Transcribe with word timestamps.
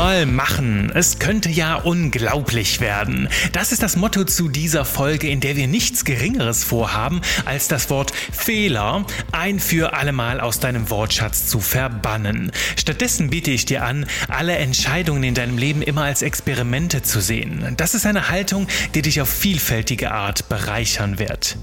mal 0.00 0.24
machen. 0.24 0.90
Es 0.94 1.18
könnte 1.18 1.50
ja 1.50 1.74
unglaublich 1.74 2.80
werden. 2.80 3.28
Das 3.52 3.70
ist 3.70 3.82
das 3.82 3.96
Motto 3.96 4.24
zu 4.24 4.48
dieser 4.48 4.86
Folge, 4.86 5.28
in 5.28 5.40
der 5.40 5.56
wir 5.56 5.68
nichts 5.68 6.06
Geringeres 6.06 6.64
vorhaben, 6.64 7.20
als 7.44 7.68
das 7.68 7.90
Wort 7.90 8.10
Fehler 8.32 9.04
ein 9.30 9.60
für 9.60 9.92
allemal 9.92 10.40
aus 10.40 10.58
deinem 10.58 10.88
Wortschatz 10.88 11.48
zu 11.48 11.60
verbannen. 11.60 12.50
Stattdessen 12.76 13.28
biete 13.28 13.50
ich 13.50 13.66
dir 13.66 13.84
an, 13.84 14.06
alle 14.28 14.56
Entscheidungen 14.56 15.22
in 15.22 15.34
deinem 15.34 15.58
Leben 15.58 15.82
immer 15.82 16.04
als 16.04 16.22
Experimente 16.22 17.02
zu 17.02 17.20
sehen. 17.20 17.74
Das 17.76 17.94
ist 17.94 18.06
eine 18.06 18.30
Haltung, 18.30 18.68
die 18.94 19.02
dich 19.02 19.20
auf 19.20 19.28
vielfältige 19.28 20.12
Art 20.12 20.48
bereichern 20.48 21.18
wird. 21.18 21.58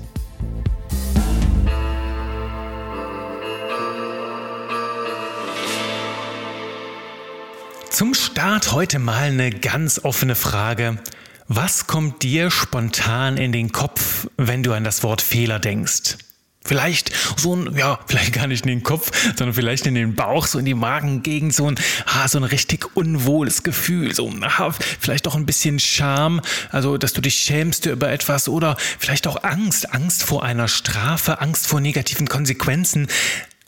Zum 7.97 8.13
Start 8.13 8.73
heute 8.73 8.99
mal 8.99 9.23
eine 9.23 9.49
ganz 9.49 9.97
offene 10.03 10.35
Frage. 10.35 10.99
Was 11.47 11.87
kommt 11.87 12.21
dir 12.21 12.51
spontan 12.51 13.37
in 13.37 13.51
den 13.51 13.71
Kopf, 13.71 14.27
wenn 14.37 14.61
du 14.61 14.73
an 14.73 14.83
das 14.83 15.01
Wort 15.01 15.19
Fehler 15.19 15.57
denkst? 15.57 16.15
Vielleicht 16.63 17.11
so 17.37 17.55
ein, 17.55 17.75
ja, 17.75 17.97
vielleicht 18.05 18.33
gar 18.33 18.45
nicht 18.45 18.67
in 18.67 18.69
den 18.69 18.83
Kopf, 18.83 19.11
sondern 19.35 19.55
vielleicht 19.55 19.87
in 19.87 19.95
den 19.95 20.13
Bauch, 20.13 20.45
so 20.45 20.59
in 20.59 20.65
die 20.65 20.75
Magengegend, 20.75 21.55
so 21.55 21.65
ein, 21.65 21.79
ah, 22.05 22.27
so 22.27 22.37
ein 22.37 22.43
richtig 22.43 22.95
unwohles 22.95 23.63
Gefühl, 23.63 24.13
so, 24.13 24.31
ah, 24.41 24.69
vielleicht 24.99 25.27
auch 25.27 25.33
ein 25.33 25.47
bisschen 25.47 25.79
Scham, 25.79 26.41
also, 26.71 26.99
dass 26.99 27.13
du 27.13 27.21
dich 27.21 27.33
schämst 27.33 27.87
über 27.87 28.11
etwas 28.11 28.47
oder 28.47 28.77
vielleicht 28.77 29.25
auch 29.25 29.43
Angst, 29.43 29.91
Angst 29.91 30.21
vor 30.21 30.43
einer 30.43 30.67
Strafe, 30.67 31.41
Angst 31.41 31.65
vor 31.65 31.81
negativen 31.81 32.27
Konsequenzen. 32.27 33.07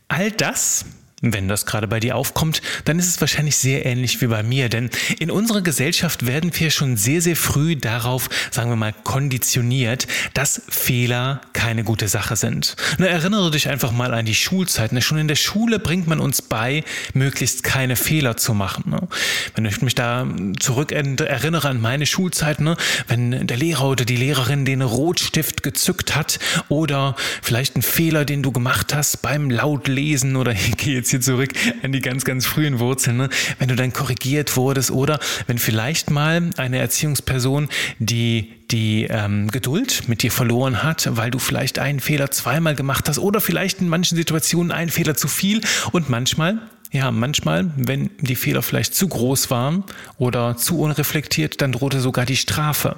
All 0.07 0.31
das 0.31 0.85
wenn 1.22 1.48
das 1.48 1.66
gerade 1.66 1.88
bei 1.88 2.00
dir 2.00 2.16
aufkommt, 2.16 2.62
dann 2.86 3.00
ist 3.00 3.08
es 3.08 3.20
wahrscheinlich 3.20 3.58
sehr 3.58 3.86
ähnlich 3.86 4.22
wie 4.22 4.28
bei 4.28 4.44
mir, 4.44 4.70
denn 4.70 4.89
in 5.20 5.31
unserer 5.31 5.61
Gesellschaft 5.61 6.26
werden 6.26 6.52
wir 6.53 6.72
schon 6.72 6.98
sehr, 6.98 7.22
sehr 7.22 7.36
früh 7.36 7.76
darauf, 7.76 8.30
sagen 8.52 8.70
wir 8.70 8.76
mal, 8.76 8.94
konditioniert, 9.03 10.08
dass 10.34 10.61
Fehler 10.70 11.42
keine 11.53 11.84
gute 11.84 12.08
Sache 12.08 12.36
sind. 12.36 12.76
Na, 12.98 13.08
erinnere 13.08 13.52
dich 13.52 13.67
einfach 13.70 13.92
mal 13.92 14.14
an 14.14 14.26
die 14.26 14.36
Schulzeit. 14.36 14.94
Ne? 14.94 15.02
Schon 15.02 15.17
in 15.17 15.28
der 15.28 15.36
Schule 15.36 15.80
bringt 15.80 16.08
man 16.08 16.20
uns 16.20 16.42
bei, 16.42 16.84
möglichst 17.14 17.64
keine 17.64 17.95
Fehler 17.95 18.38
zu 18.38 18.54
machen. 18.54 18.86
Ne? 18.89 19.08
Wenn 19.56 19.66
ich 19.66 19.81
mich 19.81 19.95
da 19.95 20.28
zurück 20.59 20.92
erinnere 20.92 21.67
an 21.67 21.81
meine 21.81 22.06
Schulzeit, 22.06 22.61
ne? 22.61 22.78
wenn 23.08 23.48
der 23.48 23.58
Lehrer 23.58 23.89
oder 23.89 24.06
die 24.06 24.16
Lehrerin 24.16 24.66
den 24.66 24.81
Rotstift 24.81 25.64
gezückt 25.64 26.16
hat 26.16 26.39
oder 26.70 27.16
vielleicht 27.42 27.76
ein 27.76 27.81
Fehler, 27.81 28.26
den 28.26 28.44
du 28.44 28.52
gemacht 28.52 28.94
hast 28.94 29.22
beim 29.22 29.50
Lautlesen 29.50 30.36
oder 30.36 30.52
ich 30.70 30.78
gehe 30.78 31.04
jetzt 31.11 31.25
hier 31.25 31.33
zurück 31.35 31.49
an 31.83 31.91
die 31.91 32.02
ganz, 32.02 32.25
ganz 32.25 32.45
frühen 32.45 32.79
Wurzeln, 32.79 33.17
ne? 33.17 33.29
wenn 33.57 33.67
du 33.67 33.75
dann 33.75 33.93
korrigiert 33.93 34.55
wurdest 34.55 34.91
oder 34.91 35.19
wenn 35.47 35.57
vielleicht 35.57 36.11
mal 36.11 36.49
eine 36.57 36.79
Erziehungsperson 36.79 37.69
die 37.99 38.53
die 38.71 39.07
ähm, 39.09 39.49
Geduld 39.49 40.07
mit 40.07 40.21
dir 40.21 40.31
verloren 40.31 40.83
hat, 40.83 41.09
weil 41.11 41.31
du 41.31 41.39
vielleicht 41.39 41.80
einen 41.80 41.99
Fehler 41.99 42.30
zweimal 42.30 42.75
gemacht 42.75 43.09
hast 43.09 43.17
oder 43.17 43.41
vielleicht 43.41 43.81
in 43.81 43.89
manchen 43.89 44.15
Situationen 44.15 44.71
einen 44.71 44.91
Fehler 44.91 45.15
zu 45.15 45.27
viel 45.27 45.61
und 45.91 46.09
manchmal 46.09 46.59
ja, 46.91 47.11
manchmal, 47.11 47.71
wenn 47.75 48.09
die 48.19 48.35
Fehler 48.35 48.63
vielleicht 48.63 48.95
zu 48.95 49.07
groß 49.07 49.52
waren 49.52 49.83
oder 50.17 50.57
zu 50.57 50.80
unreflektiert, 50.80 51.61
dann 51.61 51.71
drohte 51.71 51.99
sogar 51.99 52.25
die 52.25 52.35
Strafe. 52.35 52.97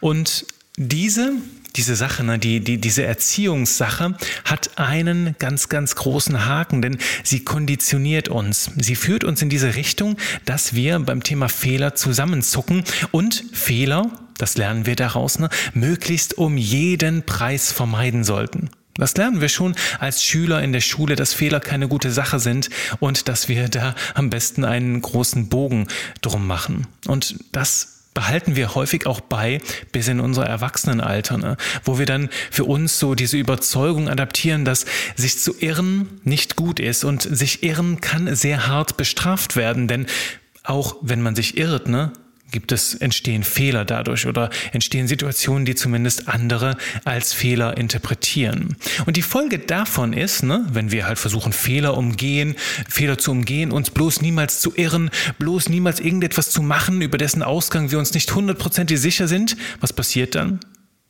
Und 0.00 0.44
diese 0.76 1.32
diese 1.76 1.96
Sache, 1.96 2.22
ne, 2.22 2.38
die, 2.38 2.60
die, 2.60 2.78
diese 2.78 3.04
Erziehungssache 3.04 4.14
hat 4.44 4.78
einen 4.78 5.36
ganz, 5.38 5.68
ganz 5.68 5.94
großen 5.94 6.44
Haken, 6.44 6.82
denn 6.82 6.98
sie 7.24 7.44
konditioniert 7.44 8.28
uns. 8.28 8.70
Sie 8.76 8.96
führt 8.96 9.24
uns 9.24 9.40
in 9.42 9.48
diese 9.48 9.74
Richtung, 9.74 10.16
dass 10.44 10.74
wir 10.74 10.98
beim 10.98 11.22
Thema 11.22 11.48
Fehler 11.48 11.94
zusammenzucken 11.94 12.84
und 13.10 13.44
Fehler, 13.52 14.10
das 14.38 14.56
lernen 14.56 14.86
wir 14.86 14.96
daraus, 14.96 15.38
ne, 15.38 15.48
möglichst 15.72 16.36
um 16.36 16.56
jeden 16.56 17.24
Preis 17.24 17.72
vermeiden 17.72 18.24
sollten. 18.24 18.70
Das 18.94 19.16
lernen 19.16 19.40
wir 19.40 19.48
schon 19.48 19.74
als 19.98 20.22
Schüler 20.22 20.62
in 20.62 20.74
der 20.74 20.82
Schule, 20.82 21.16
dass 21.16 21.32
Fehler 21.32 21.60
keine 21.60 21.88
gute 21.88 22.10
Sache 22.10 22.38
sind 22.38 22.68
und 23.00 23.26
dass 23.26 23.48
wir 23.48 23.70
da 23.70 23.94
am 24.12 24.28
besten 24.28 24.66
einen 24.66 25.00
großen 25.00 25.48
Bogen 25.48 25.86
drum 26.20 26.46
machen. 26.46 26.86
Und 27.06 27.36
das 27.52 28.01
behalten 28.14 28.56
wir 28.56 28.74
häufig 28.74 29.06
auch 29.06 29.20
bei 29.20 29.60
bis 29.92 30.08
in 30.08 30.20
unser 30.20 30.44
Erwachsenenalter, 30.44 31.38
ne? 31.38 31.56
wo 31.84 31.98
wir 31.98 32.06
dann 32.06 32.28
für 32.50 32.64
uns 32.64 32.98
so 32.98 33.14
diese 33.14 33.36
Überzeugung 33.36 34.08
adaptieren, 34.08 34.64
dass 34.64 34.86
sich 35.16 35.38
zu 35.38 35.54
irren 35.60 36.20
nicht 36.24 36.56
gut 36.56 36.80
ist 36.80 37.04
und 37.04 37.22
sich 37.22 37.62
irren 37.62 38.00
kann 38.00 38.34
sehr 38.34 38.66
hart 38.66 38.96
bestraft 38.96 39.56
werden, 39.56 39.88
denn 39.88 40.06
auch 40.64 40.96
wenn 41.00 41.22
man 41.22 41.34
sich 41.34 41.56
irrt, 41.56 41.88
ne, 41.88 42.12
gibt 42.52 42.72
es, 42.72 42.94
entstehen 42.94 43.42
Fehler 43.42 43.84
dadurch 43.84 44.26
oder 44.26 44.50
entstehen 44.72 45.08
Situationen, 45.08 45.64
die 45.64 45.74
zumindest 45.74 46.28
andere 46.28 46.76
als 47.04 47.32
Fehler 47.32 47.76
interpretieren. 47.76 48.76
Und 49.06 49.16
die 49.16 49.22
Folge 49.22 49.58
davon 49.58 50.12
ist, 50.12 50.42
ne, 50.42 50.64
wenn 50.70 50.92
wir 50.92 51.06
halt 51.06 51.18
versuchen, 51.18 51.52
Fehler 51.52 51.96
umgehen, 51.96 52.54
Fehler 52.88 53.18
zu 53.18 53.30
umgehen, 53.30 53.72
uns 53.72 53.90
bloß 53.90 54.22
niemals 54.22 54.60
zu 54.60 54.74
irren, 54.76 55.10
bloß 55.38 55.68
niemals 55.68 56.00
irgendetwas 56.00 56.50
zu 56.50 56.62
machen, 56.62 57.02
über 57.02 57.18
dessen 57.18 57.42
Ausgang 57.42 57.90
wir 57.90 57.98
uns 57.98 58.14
nicht 58.14 58.32
hundertprozentig 58.34 59.00
sicher 59.00 59.26
sind, 59.26 59.56
was 59.80 59.92
passiert 59.92 60.34
dann? 60.34 60.60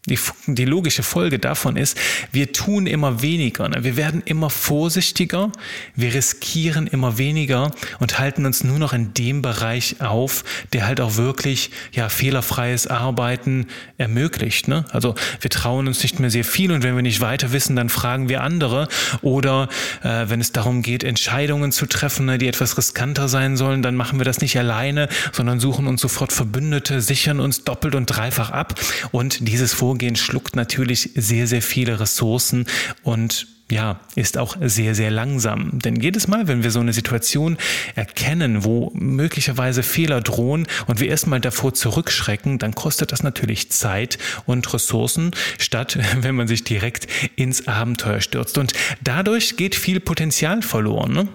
Die, 0.09 0.19
die, 0.49 0.65
logische 0.65 1.05
Folge 1.05 1.39
davon 1.39 1.77
ist, 1.77 1.97
wir 2.33 2.53
tun 2.53 2.89
immer 2.89 3.23
weniger, 3.23 3.69
ne? 3.69 3.85
wir 3.85 3.97
werden 3.97 4.21
immer 4.25 4.51
vorsichtiger, 4.51 5.53
wir 5.95 6.13
riskieren 6.13 6.89
immer 6.89 7.19
weniger 7.19 7.71
und 8.01 8.19
halten 8.19 8.45
uns 8.45 8.65
nur 8.65 8.81
noch 8.81 8.95
in 8.95 9.15
dem 9.15 9.43
Bereich 9.43 10.01
auf, 10.01 10.43
der 10.73 10.89
halt 10.89 11.01
auch 11.01 11.15
wirklich 11.19 11.71
ja 11.93 12.09
fehlerfreies 12.09 12.89
Arbeiten 12.89 13.69
ermöglicht. 13.97 14.67
Ne? 14.67 14.87
Also 14.91 15.15
wir 15.41 15.51
trauen 15.51 15.87
uns 15.87 16.03
nicht 16.03 16.19
mehr 16.19 16.31
sehr 16.31 16.45
viel 16.45 16.73
und 16.73 16.83
wenn 16.83 16.97
wir 16.97 17.03
nicht 17.03 17.21
weiter 17.21 17.53
wissen, 17.53 17.77
dann 17.77 17.89
fragen 17.89 18.29
wir 18.29 18.43
andere 18.43 18.89
oder 19.21 19.69
äh, 20.03 20.25
wenn 20.27 20.41
es 20.41 20.51
darum 20.51 20.83
geht, 20.83 21.05
Entscheidungen 21.05 21.71
zu 21.71 21.87
treffen, 21.87 22.27
ne, 22.27 22.39
die 22.39 22.49
etwas 22.49 22.77
riskanter 22.77 23.29
sein 23.29 23.57
sollen, 23.57 23.83
dann 23.83 23.95
machen 23.95 24.19
wir 24.19 24.25
das 24.25 24.41
nicht 24.41 24.59
alleine, 24.59 25.09
sondern 25.31 25.61
suchen 25.61 25.87
uns 25.87 26.01
sofort 26.01 26.33
Verbündete, 26.33 27.01
sichern 27.01 27.39
uns 27.39 27.63
doppelt 27.63 27.95
und 27.95 28.07
dreifach 28.07 28.51
ab 28.51 28.75
und 29.13 29.47
dieses 29.47 29.73
Vor 29.73 29.92
Vorgehen 29.93 30.17
schluckt 30.17 30.57
natürlich 30.57 31.11
sehr, 31.17 31.47
sehr 31.47 31.61
viele 31.61 32.01
Ressourcen 32.01 32.65
und 33.03 33.47
ja, 33.71 34.01
ist 34.15 34.39
auch 34.39 34.57
sehr, 34.59 34.95
sehr 34.95 35.11
langsam. 35.11 35.81
Denn 35.81 35.97
jedes 35.97 36.29
Mal, 36.29 36.49
wenn 36.49 36.63
wir 36.63 36.71
so 36.71 36.81
eine 36.81 36.95
Situation 36.95 37.59
erkennen, 37.95 38.65
wo 38.65 38.91
möglicherweise 38.95 39.83
Fehler 39.83 40.23
drohen 40.23 40.67
und 40.87 41.01
wir 41.01 41.09
erstmal 41.09 41.41
davor 41.41 41.75
zurückschrecken, 41.75 42.59
dann 42.59 42.75
kostet 42.75 43.13
das 43.13 43.23
natürlich 43.23 43.71
Zeit 43.71 44.17
und 44.47 44.73
Ressourcen, 44.73 45.33
statt 45.59 45.99
wenn 46.23 46.37
man 46.37 46.49
sich 46.49 46.65
direkt 46.65 47.07
ins 47.37 47.69
Abenteuer 47.69 48.23
stürzt. 48.23 48.57
Und 48.57 48.73
dadurch 49.05 49.59
geht 49.59 49.75
viel 49.75 50.01
Potenzial 50.01 50.63
verloren. 50.63 51.13
Ne? 51.13 51.29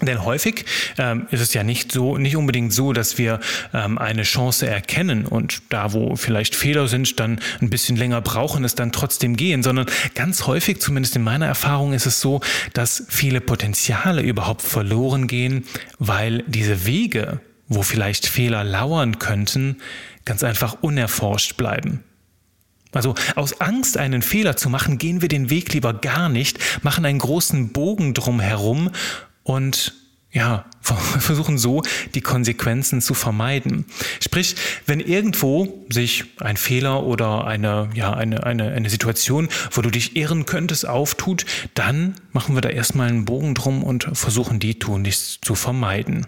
Denn 0.00 0.24
häufig 0.24 0.64
ähm, 0.96 1.26
ist 1.30 1.40
es 1.40 1.54
ja 1.54 1.64
nicht 1.64 1.90
so, 1.90 2.18
nicht 2.18 2.36
unbedingt 2.36 2.72
so, 2.72 2.92
dass 2.92 3.18
wir 3.18 3.40
ähm, 3.74 3.98
eine 3.98 4.22
Chance 4.22 4.66
erkennen 4.66 5.26
und 5.26 5.62
da, 5.70 5.92
wo 5.92 6.14
vielleicht 6.14 6.54
Fehler 6.54 6.86
sind, 6.86 7.18
dann 7.18 7.40
ein 7.60 7.70
bisschen 7.70 7.96
länger 7.96 8.20
brauchen, 8.20 8.64
es 8.64 8.76
dann 8.76 8.92
trotzdem 8.92 9.36
gehen, 9.36 9.62
sondern 9.62 9.86
ganz 10.14 10.46
häufig, 10.46 10.80
zumindest 10.80 11.16
in 11.16 11.22
meiner 11.22 11.46
Erfahrung, 11.46 11.92
ist 11.92 12.06
es 12.06 12.20
so, 12.20 12.40
dass 12.74 13.04
viele 13.08 13.40
Potenziale 13.40 14.22
überhaupt 14.22 14.62
verloren 14.62 15.26
gehen, 15.26 15.64
weil 15.98 16.44
diese 16.46 16.86
Wege, 16.86 17.40
wo 17.66 17.82
vielleicht 17.82 18.26
Fehler 18.26 18.62
lauern 18.62 19.18
könnten, 19.18 19.78
ganz 20.24 20.44
einfach 20.44 20.78
unerforscht 20.80 21.56
bleiben. 21.56 22.04
Also 22.92 23.14
aus 23.34 23.60
Angst, 23.60 23.98
einen 23.98 24.22
Fehler 24.22 24.56
zu 24.56 24.70
machen, 24.70 24.96
gehen 24.96 25.20
wir 25.20 25.28
den 25.28 25.50
Weg 25.50 25.72
lieber 25.74 25.92
gar 25.92 26.28
nicht, 26.28 26.58
machen 26.82 27.04
einen 27.04 27.18
großen 27.18 27.70
Bogen 27.70 28.14
drum 28.14 28.40
herum 28.40 28.90
und 29.48 29.94
ja, 30.30 30.66
versuchen 30.82 31.56
so 31.56 31.82
die 32.14 32.20
Konsequenzen 32.20 33.00
zu 33.00 33.14
vermeiden. 33.14 33.86
Sprich, 34.22 34.56
wenn 34.84 35.00
irgendwo 35.00 35.86
sich 35.88 36.24
ein 36.38 36.58
Fehler 36.58 37.04
oder 37.04 37.46
eine, 37.46 37.88
ja, 37.94 38.12
eine, 38.12 38.44
eine, 38.44 38.72
eine 38.72 38.90
Situation, 38.90 39.48
wo 39.70 39.80
du 39.80 39.90
dich 39.90 40.16
irren 40.16 40.44
könntest, 40.44 40.86
auftut, 40.86 41.46
dann 41.72 42.14
machen 42.32 42.54
wir 42.54 42.60
da 42.60 42.68
erstmal 42.68 43.08
einen 43.08 43.24
Bogen 43.24 43.54
drum 43.54 43.82
und 43.82 44.10
versuchen 44.12 44.60
die 44.60 44.78
tunlichst 44.78 45.44
zu 45.44 45.54
vermeiden. 45.54 46.26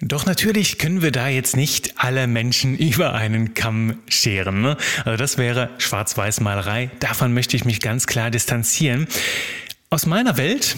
Doch 0.00 0.24
natürlich 0.24 0.78
können 0.78 1.02
wir 1.02 1.12
da 1.12 1.28
jetzt 1.28 1.54
nicht 1.54 1.98
alle 1.98 2.26
Menschen 2.26 2.78
über 2.78 3.12
einen 3.12 3.52
Kamm 3.52 3.98
scheren. 4.08 4.62
Ne? 4.62 4.78
Also 5.04 5.18
das 5.18 5.36
wäre 5.36 5.68
Schwarz-Weiß-Malerei. 5.76 6.90
Davon 7.00 7.34
möchte 7.34 7.56
ich 7.56 7.66
mich 7.66 7.80
ganz 7.80 8.06
klar 8.06 8.30
distanzieren. 8.30 9.06
Aus 9.90 10.06
meiner 10.06 10.38
Welt 10.38 10.76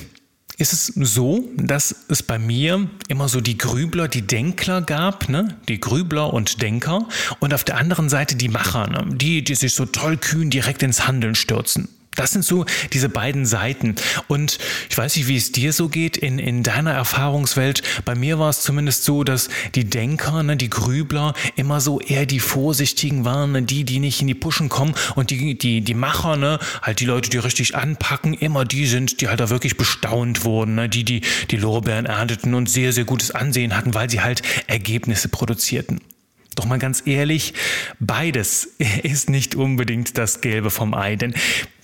ist 0.60 0.72
es 0.72 0.86
so, 0.86 1.48
dass 1.56 1.94
es 2.08 2.22
bei 2.22 2.38
mir 2.38 2.88
immer 3.08 3.28
so 3.28 3.40
die 3.40 3.56
Grübler, 3.56 4.08
die 4.08 4.22
Denkler 4.22 4.82
gab, 4.82 5.28
ne? 5.28 5.56
die 5.68 5.80
Grübler 5.80 6.32
und 6.32 6.62
Denker 6.62 7.06
und 7.38 7.54
auf 7.54 7.64
der 7.64 7.76
anderen 7.76 8.08
Seite 8.08 8.36
die 8.36 8.48
Macher, 8.48 8.86
ne? 8.86 9.04
die, 9.08 9.42
die 9.42 9.54
sich 9.54 9.74
so 9.74 9.86
tollkühn 9.86 10.50
direkt 10.50 10.82
ins 10.82 11.06
Handeln 11.06 11.34
stürzen. 11.34 11.88
Das 12.16 12.32
sind 12.32 12.44
so 12.44 12.64
diese 12.92 13.08
beiden 13.08 13.46
Seiten. 13.46 13.94
Und 14.26 14.58
ich 14.88 14.98
weiß 14.98 15.14
nicht, 15.16 15.28
wie 15.28 15.36
es 15.36 15.52
dir 15.52 15.72
so 15.72 15.88
geht 15.88 16.16
in, 16.16 16.40
in 16.40 16.64
deiner 16.64 16.92
Erfahrungswelt. 16.92 17.82
Bei 18.04 18.16
mir 18.16 18.38
war 18.38 18.50
es 18.50 18.62
zumindest 18.62 19.04
so, 19.04 19.22
dass 19.22 19.48
die 19.76 19.84
Denker, 19.88 20.42
ne, 20.42 20.56
die 20.56 20.70
Grübler 20.70 21.34
immer 21.54 21.80
so 21.80 22.00
eher 22.00 22.26
die 22.26 22.40
Vorsichtigen 22.40 23.24
waren, 23.24 23.52
ne, 23.52 23.62
die, 23.62 23.84
die 23.84 24.00
nicht 24.00 24.20
in 24.20 24.26
die 24.26 24.34
Puschen 24.34 24.68
kommen 24.68 24.94
und 25.14 25.30
die, 25.30 25.56
die, 25.56 25.82
die 25.82 25.94
Macher, 25.94 26.36
ne, 26.36 26.58
halt 26.82 26.98
die 26.98 27.06
Leute, 27.06 27.30
die 27.30 27.38
richtig 27.38 27.76
anpacken, 27.76 28.34
immer 28.34 28.64
die 28.64 28.86
sind, 28.86 29.20
die 29.20 29.28
halt 29.28 29.38
da 29.38 29.48
wirklich 29.48 29.76
bestaunt 29.76 30.44
wurden, 30.44 30.74
ne, 30.74 30.88
die, 30.88 31.04
die 31.04 31.20
die 31.50 31.56
Lorbeeren 31.56 32.06
ernteten 32.06 32.54
und 32.54 32.68
sehr, 32.68 32.92
sehr 32.92 33.04
gutes 33.04 33.30
Ansehen 33.30 33.76
hatten, 33.76 33.94
weil 33.94 34.10
sie 34.10 34.20
halt 34.20 34.42
Ergebnisse 34.66 35.28
produzierten. 35.28 36.00
Doch 36.56 36.64
mal 36.64 36.78
ganz 36.78 37.04
ehrlich, 37.06 37.54
beides 38.00 38.64
ist 39.02 39.30
nicht 39.30 39.54
unbedingt 39.54 40.18
das 40.18 40.40
Gelbe 40.40 40.70
vom 40.70 40.94
Ei, 40.94 41.16
denn 41.16 41.34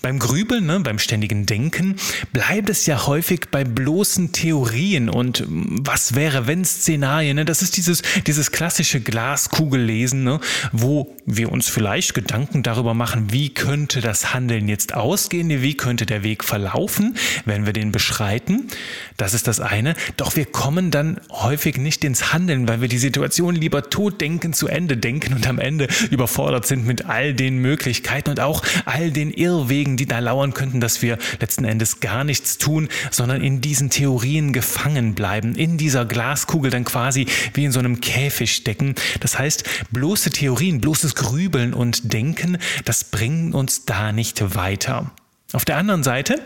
beim 0.07 0.21
Grübeln, 0.21 0.67
ne, 0.67 0.79
beim 0.79 1.01
ständigen 1.01 1.47
Denken, 1.47 1.97
bleibt 2.33 2.71
es 2.71 2.87
ja 2.87 3.09
häufig 3.09 3.49
bei 3.51 3.65
bloßen 3.65 4.31
Theorien 4.31 5.09
und 5.09 5.43
was 5.49 6.15
wäre, 6.15 6.47
wenn 6.47 6.65
Szenarien. 6.65 7.35
Ne? 7.35 7.45
Das 7.45 7.61
ist 7.61 7.77
dieses, 7.77 8.03
dieses 8.25 8.53
klassische 8.53 9.01
Glaskugellesen, 9.01 10.23
ne, 10.23 10.39
wo 10.71 11.17
wir 11.25 11.51
uns 11.51 11.69
vielleicht 11.69 12.15
Gedanken 12.15 12.63
darüber 12.63 12.95
machen, 12.95 13.33
wie 13.33 13.53
könnte 13.53 14.01
das 14.01 14.33
Handeln 14.33 14.69
jetzt 14.69 14.95
ausgehen, 14.95 15.49
wie 15.61 15.77
könnte 15.77 16.07
der 16.07 16.23
Weg 16.23 16.45
verlaufen, 16.45 17.17
wenn 17.45 17.67
wir 17.67 17.73
den 17.73 17.91
beschreiten. 17.91 18.69
Das 19.17 19.35
ist 19.35 19.49
das 19.49 19.59
eine. 19.59 19.97
Doch 20.17 20.37
wir 20.37 20.45
kommen 20.45 20.93
dann 20.93 21.21
häufig 21.31 21.79
nicht 21.79 22.05
ins 22.05 22.33
Handeln, 22.33 22.69
weil 22.69 22.81
wir 22.81 22.87
die 22.87 22.99
Situation 22.99 23.57
lieber 23.57 23.91
totdenken, 23.91 24.53
zu 24.53 24.69
Ende 24.69 24.97
denken 24.97 25.35
und 25.35 25.49
am 25.49 25.59
Ende 25.59 25.89
überfordert 26.13 26.65
sind 26.65 26.87
mit 26.87 27.07
all 27.07 27.35
den 27.35 27.59
Möglichkeiten 27.59 28.31
und 28.31 28.39
auch 28.39 28.63
all 28.85 29.11
den 29.11 29.33
Irrwegen, 29.33 29.96
die 29.97 30.07
da 30.07 30.19
lauern 30.19 30.55
könnten, 30.55 30.81
dass 30.81 31.03
wir 31.03 31.19
letzten 31.41 31.65
Endes 31.65 32.01
gar 32.01 32.25
nichts 32.25 32.59
tun, 32.59 32.89
sondern 33.11 33.43
in 33.43 33.61
diesen 33.61 33.91
Theorien 33.91 34.53
gefangen 34.53 35.15
bleiben, 35.15 35.55
in 35.55 35.79
dieser 35.79 36.05
Glaskugel 36.05 36.71
dann 36.71 36.85
quasi 36.85 37.27
wie 37.55 37.65
in 37.65 37.73
so 37.73 37.79
einem 37.79 38.01
Käfig 38.01 38.55
stecken. 38.55 38.95
Das 39.21 39.39
heißt, 39.39 39.65
bloße 39.91 40.31
Theorien, 40.31 40.81
bloßes 40.81 41.15
Grübeln 41.15 41.75
und 41.75 42.13
Denken, 42.13 42.59
das 42.85 43.05
bringt 43.05 43.55
uns 43.55 43.85
da 43.85 44.13
nicht 44.13 44.55
weiter. 44.55 45.11
Auf 45.53 45.65
der 45.65 45.77
anderen 45.77 46.03
Seite, 46.03 46.43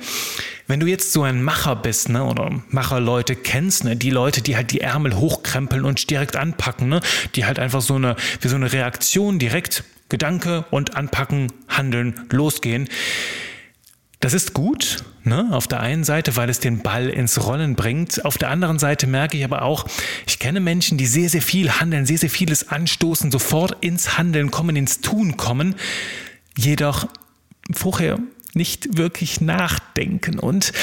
wenn 0.66 0.78
du 0.78 0.86
jetzt 0.86 1.12
so 1.12 1.22
ein 1.22 1.42
Macher 1.42 1.74
bist, 1.74 2.10
ne, 2.10 2.22
oder 2.22 2.62
Macherleute 2.68 3.34
kennst, 3.34 3.84
ne, 3.84 3.96
die 3.96 4.10
Leute, 4.10 4.42
die 4.42 4.56
halt 4.56 4.72
die 4.72 4.82
Ärmel 4.82 5.16
hochkrempeln 5.16 5.84
und 5.84 6.10
direkt 6.10 6.36
anpacken, 6.36 6.88
ne, 6.88 7.00
die 7.34 7.46
halt 7.46 7.58
einfach 7.58 7.80
so 7.80 7.94
eine, 7.94 8.14
wie 8.42 8.48
so 8.48 8.56
eine 8.56 8.72
Reaktion 8.72 9.38
direkt 9.38 9.84
Gedanke 10.10 10.66
und 10.70 10.96
anpacken, 10.96 11.50
handeln, 11.68 12.26
losgehen. 12.30 12.88
Das 14.20 14.34
ist 14.34 14.52
gut, 14.52 15.02
ne? 15.24 15.48
auf 15.50 15.66
der 15.66 15.80
einen 15.80 16.04
Seite, 16.04 16.36
weil 16.36 16.50
es 16.50 16.60
den 16.60 16.82
Ball 16.82 17.08
ins 17.08 17.42
Rollen 17.42 17.74
bringt. 17.74 18.22
Auf 18.26 18.36
der 18.36 18.50
anderen 18.50 18.78
Seite 18.78 19.06
merke 19.06 19.38
ich 19.38 19.44
aber 19.44 19.62
auch, 19.62 19.86
ich 20.26 20.38
kenne 20.38 20.60
Menschen, 20.60 20.98
die 20.98 21.06
sehr, 21.06 21.30
sehr 21.30 21.40
viel 21.40 21.80
handeln, 21.80 22.04
sehr, 22.04 22.18
sehr 22.18 22.28
vieles 22.28 22.68
anstoßen, 22.68 23.30
sofort 23.30 23.82
ins 23.82 24.18
Handeln 24.18 24.50
kommen, 24.50 24.76
ins 24.76 25.00
Tun 25.00 25.38
kommen, 25.38 25.74
jedoch 26.54 27.08
vorher 27.72 28.18
nicht 28.52 28.98
wirklich 28.98 29.40
nachdenken. 29.40 30.38
Und 30.38 30.74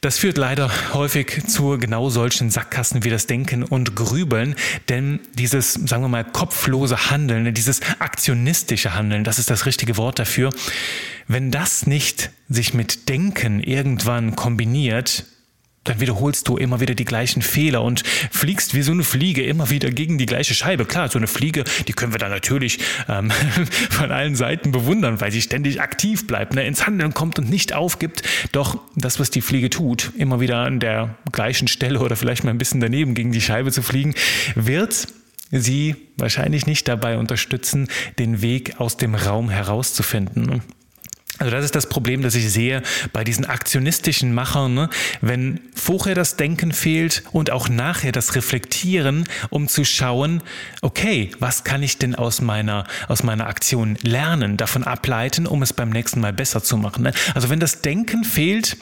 das 0.00 0.18
führt 0.18 0.38
leider 0.38 0.70
häufig 0.94 1.44
zu 1.46 1.76
genau 1.78 2.08
solchen 2.08 2.50
Sackgassen 2.50 3.04
wie 3.04 3.10
das 3.10 3.26
Denken 3.26 3.62
und 3.62 3.94
Grübeln, 3.94 4.54
denn 4.88 5.20
dieses, 5.34 5.74
sagen 5.74 6.02
wir 6.02 6.08
mal, 6.08 6.24
kopflose 6.24 7.10
Handeln, 7.10 7.52
dieses 7.52 7.80
aktionistische 7.98 8.94
Handeln, 8.94 9.24
das 9.24 9.38
ist 9.38 9.50
das 9.50 9.66
richtige 9.66 9.98
Wort 9.98 10.18
dafür, 10.18 10.50
wenn 11.28 11.50
das 11.50 11.86
nicht 11.86 12.30
sich 12.48 12.72
mit 12.72 13.08
Denken 13.08 13.60
irgendwann 13.60 14.36
kombiniert, 14.36 15.26
dann 15.84 15.98
wiederholst 16.00 16.46
du 16.46 16.56
immer 16.56 16.80
wieder 16.80 16.94
die 16.94 17.06
gleichen 17.06 17.40
Fehler 17.40 17.82
und 17.82 18.02
fliegst 18.30 18.74
wie 18.74 18.82
so 18.82 18.92
eine 18.92 19.02
Fliege 19.02 19.42
immer 19.42 19.70
wieder 19.70 19.90
gegen 19.90 20.18
die 20.18 20.26
gleiche 20.26 20.54
Scheibe. 20.54 20.84
Klar, 20.84 21.08
so 21.08 21.18
eine 21.18 21.26
Fliege, 21.26 21.64
die 21.88 21.94
können 21.94 22.12
wir 22.12 22.18
dann 22.18 22.30
natürlich 22.30 22.80
ähm, 23.08 23.30
von 23.90 24.10
allen 24.10 24.36
Seiten 24.36 24.72
bewundern, 24.72 25.20
weil 25.20 25.32
sie 25.32 25.40
ständig 25.40 25.80
aktiv 25.80 26.26
bleibt, 26.26 26.54
ne, 26.54 26.66
ins 26.66 26.86
Handeln 26.86 27.14
kommt 27.14 27.38
und 27.38 27.48
nicht 27.48 27.72
aufgibt. 27.72 28.22
Doch 28.52 28.78
das, 28.94 29.18
was 29.18 29.30
die 29.30 29.40
Fliege 29.40 29.70
tut, 29.70 30.12
immer 30.16 30.40
wieder 30.40 30.58
an 30.58 30.80
der 30.80 31.16
gleichen 31.32 31.66
Stelle 31.66 32.00
oder 32.00 32.16
vielleicht 32.16 32.44
mal 32.44 32.50
ein 32.50 32.58
bisschen 32.58 32.80
daneben 32.80 33.14
gegen 33.14 33.32
die 33.32 33.40
Scheibe 33.40 33.72
zu 33.72 33.82
fliegen, 33.82 34.14
wird 34.54 35.08
sie 35.50 35.96
wahrscheinlich 36.16 36.66
nicht 36.66 36.88
dabei 36.88 37.16
unterstützen, 37.16 37.88
den 38.18 38.42
Weg 38.42 38.80
aus 38.80 38.96
dem 38.96 39.14
Raum 39.14 39.48
herauszufinden. 39.48 40.62
Also 41.40 41.52
das 41.52 41.64
ist 41.64 41.74
das 41.74 41.88
Problem, 41.88 42.20
das 42.20 42.34
ich 42.34 42.52
sehe 42.52 42.82
bei 43.14 43.24
diesen 43.24 43.46
aktionistischen 43.46 44.34
Machern, 44.34 44.74
ne? 44.74 44.90
wenn 45.22 45.60
vorher 45.74 46.14
das 46.14 46.36
Denken 46.36 46.72
fehlt 46.72 47.22
und 47.32 47.50
auch 47.50 47.70
nachher 47.70 48.12
das 48.12 48.34
Reflektieren, 48.34 49.26
um 49.48 49.66
zu 49.66 49.86
schauen, 49.86 50.42
okay, 50.82 51.30
was 51.38 51.64
kann 51.64 51.82
ich 51.82 51.96
denn 51.96 52.14
aus 52.14 52.42
meiner, 52.42 52.84
aus 53.08 53.22
meiner 53.22 53.46
Aktion 53.46 53.96
lernen, 54.02 54.58
davon 54.58 54.84
ableiten, 54.84 55.46
um 55.46 55.62
es 55.62 55.72
beim 55.72 55.88
nächsten 55.88 56.20
Mal 56.20 56.34
besser 56.34 56.62
zu 56.62 56.76
machen. 56.76 57.04
Ne? 57.04 57.12
Also 57.34 57.48
wenn 57.48 57.58
das 57.58 57.80
Denken 57.80 58.22
fehlt, 58.24 58.76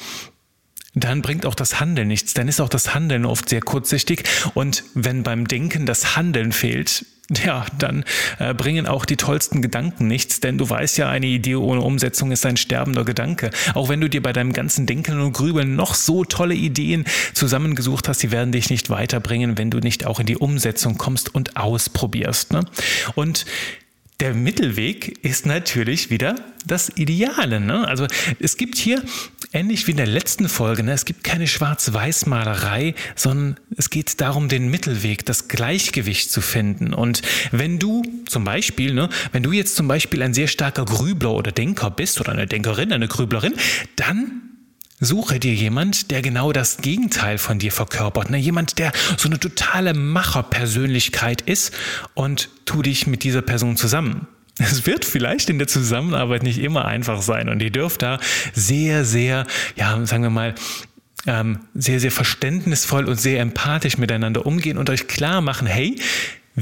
dann 1.04 1.22
bringt 1.22 1.46
auch 1.46 1.54
das 1.54 1.80
Handeln 1.80 2.08
nichts. 2.08 2.34
Dann 2.34 2.48
ist 2.48 2.60
auch 2.60 2.68
das 2.68 2.94
Handeln 2.94 3.26
oft 3.26 3.48
sehr 3.48 3.60
kurzsichtig. 3.60 4.24
Und 4.54 4.84
wenn 4.94 5.22
beim 5.22 5.48
Denken 5.48 5.86
das 5.86 6.16
Handeln 6.16 6.52
fehlt, 6.52 7.04
ja, 7.44 7.66
dann 7.78 8.04
äh, 8.38 8.54
bringen 8.54 8.86
auch 8.86 9.04
die 9.04 9.16
tollsten 9.16 9.60
Gedanken 9.60 10.06
nichts, 10.06 10.40
denn 10.40 10.56
du 10.56 10.68
weißt 10.68 10.96
ja, 10.96 11.10
eine 11.10 11.26
Idee 11.26 11.56
ohne 11.56 11.82
Umsetzung 11.82 12.32
ist 12.32 12.46
ein 12.46 12.56
sterbender 12.56 13.04
Gedanke. 13.04 13.50
Auch 13.74 13.90
wenn 13.90 14.00
du 14.00 14.08
dir 14.08 14.22
bei 14.22 14.32
deinem 14.32 14.54
ganzen 14.54 14.86
Denken 14.86 15.20
und 15.20 15.34
Grübeln 15.34 15.76
noch 15.76 15.94
so 15.94 16.24
tolle 16.24 16.54
Ideen 16.54 17.04
zusammengesucht 17.34 18.08
hast, 18.08 18.20
sie 18.20 18.30
werden 18.30 18.52
dich 18.52 18.70
nicht 18.70 18.88
weiterbringen, 18.88 19.58
wenn 19.58 19.70
du 19.70 19.78
nicht 19.78 20.06
auch 20.06 20.20
in 20.20 20.26
die 20.26 20.38
Umsetzung 20.38 20.96
kommst 20.96 21.34
und 21.34 21.58
ausprobierst. 21.58 22.52
Ne? 22.52 22.64
Und 23.14 23.44
der 24.20 24.32
Mittelweg 24.34 25.22
ist 25.22 25.44
natürlich 25.46 26.10
wieder 26.10 26.34
das 26.66 26.96
Ideale. 26.96 27.60
Ne? 27.60 27.86
Also 27.86 28.06
es 28.40 28.56
gibt 28.56 28.76
hier, 28.76 29.02
ähnlich 29.52 29.86
wie 29.86 29.92
in 29.92 29.96
der 29.96 30.06
letzten 30.06 30.48
Folge, 30.48 30.82
ne, 30.82 30.92
es 30.92 31.04
gibt 31.04 31.24
keine 31.24 31.46
Schwarz-Weiß-Malerei, 31.46 32.94
sondern 33.14 33.56
es 33.76 33.90
geht 33.90 34.20
darum, 34.20 34.48
den 34.48 34.70
Mittelweg, 34.70 35.24
das 35.26 35.48
Gleichgewicht 35.48 36.30
zu 36.30 36.40
finden. 36.40 36.94
Und 36.94 37.22
wenn 37.50 37.78
du 37.78 38.02
zum 38.26 38.44
Beispiel, 38.44 38.94
ne, 38.94 39.08
wenn 39.32 39.42
du 39.42 39.52
jetzt 39.52 39.76
zum 39.76 39.88
Beispiel 39.88 40.22
ein 40.22 40.34
sehr 40.34 40.48
starker 40.48 40.84
Grübler 40.84 41.32
oder 41.32 41.52
Denker 41.52 41.90
bist 41.90 42.20
oder 42.20 42.32
eine 42.32 42.46
Denkerin, 42.46 42.92
eine 42.92 43.08
Grüblerin, 43.08 43.54
dann 43.96 44.42
Suche 45.00 45.38
dir 45.38 45.54
jemand, 45.54 46.10
der 46.10 46.22
genau 46.22 46.50
das 46.50 46.78
Gegenteil 46.78 47.38
von 47.38 47.60
dir 47.60 47.70
verkörpert. 47.70 48.31
Ne? 48.31 48.36
Jemand, 48.36 48.81
der 48.81 48.90
so 49.17 49.28
eine 49.28 49.38
totale 49.38 49.94
Macherpersönlichkeit 49.94 51.40
ist 51.40 51.72
und 52.14 52.48
tu 52.64 52.82
dich 52.82 53.06
mit 53.06 53.22
dieser 53.22 53.43
Person 53.43 53.76
zusammen. 53.76 54.26
Es 54.58 54.86
wird 54.86 55.05
vielleicht 55.05 55.50
in 55.50 55.58
der 55.58 55.69
Zusammenarbeit 55.69 56.43
nicht 56.43 56.58
immer 56.58 56.84
einfach 56.84 57.22
sein 57.22 57.48
und 57.48 57.62
ihr 57.62 57.70
dürft 57.70 58.03
da 58.03 58.19
sehr, 58.53 59.05
sehr, 59.05 59.46
ja, 59.77 60.05
sagen 60.05 60.22
wir 60.22 60.31
mal, 60.31 60.55
ähm, 61.27 61.60
sehr, 61.74 62.00
sehr 62.00 62.10
verständnisvoll 62.10 63.05
und 63.05 63.20
sehr 63.20 63.41
empathisch 63.41 63.98
miteinander 63.98 64.46
umgehen 64.46 64.79
und 64.79 64.88
euch 64.91 65.08
klar 65.08 65.41
machen, 65.41 65.67
hey, 65.67 65.96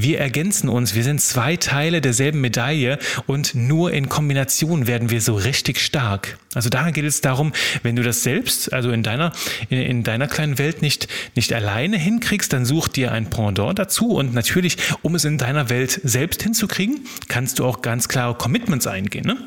wir 0.01 0.19
ergänzen 0.19 0.69
uns, 0.69 0.95
wir 0.95 1.03
sind 1.03 1.21
zwei 1.21 1.57
Teile 1.57 2.01
derselben 2.01 2.41
Medaille 2.41 2.99
und 3.25 3.55
nur 3.55 3.91
in 3.91 4.09
Kombination 4.09 4.87
werden 4.87 5.09
wir 5.09 5.21
so 5.21 5.35
richtig 5.35 5.79
stark. 5.79 6.37
Also 6.53 6.69
da 6.69 6.91
geht 6.91 7.05
es 7.05 7.21
darum, 7.21 7.53
wenn 7.83 7.95
du 7.95 8.03
das 8.03 8.23
selbst, 8.23 8.71
also 8.73 8.91
in 8.91 9.03
deiner, 9.03 9.31
in, 9.69 9.79
in 9.79 10.03
deiner 10.03 10.27
kleinen 10.27 10.57
Welt 10.57 10.81
nicht, 10.81 11.07
nicht 11.35 11.51
alleine 11.53 11.97
hinkriegst, 11.97 12.53
dann 12.53 12.65
such 12.65 12.87
dir 12.87 13.11
ein 13.11 13.29
Pendant 13.29 13.79
dazu 13.79 14.11
und 14.11 14.33
natürlich, 14.33 14.77
um 15.01 15.15
es 15.15 15.25
in 15.25 15.37
deiner 15.37 15.69
Welt 15.69 15.99
selbst 16.03 16.43
hinzukriegen, 16.43 17.05
kannst 17.27 17.59
du 17.59 17.65
auch 17.65 17.81
ganz 17.81 18.07
klare 18.07 18.35
Commitments 18.35 18.87
eingehen. 18.87 19.25
Ne? 19.25 19.37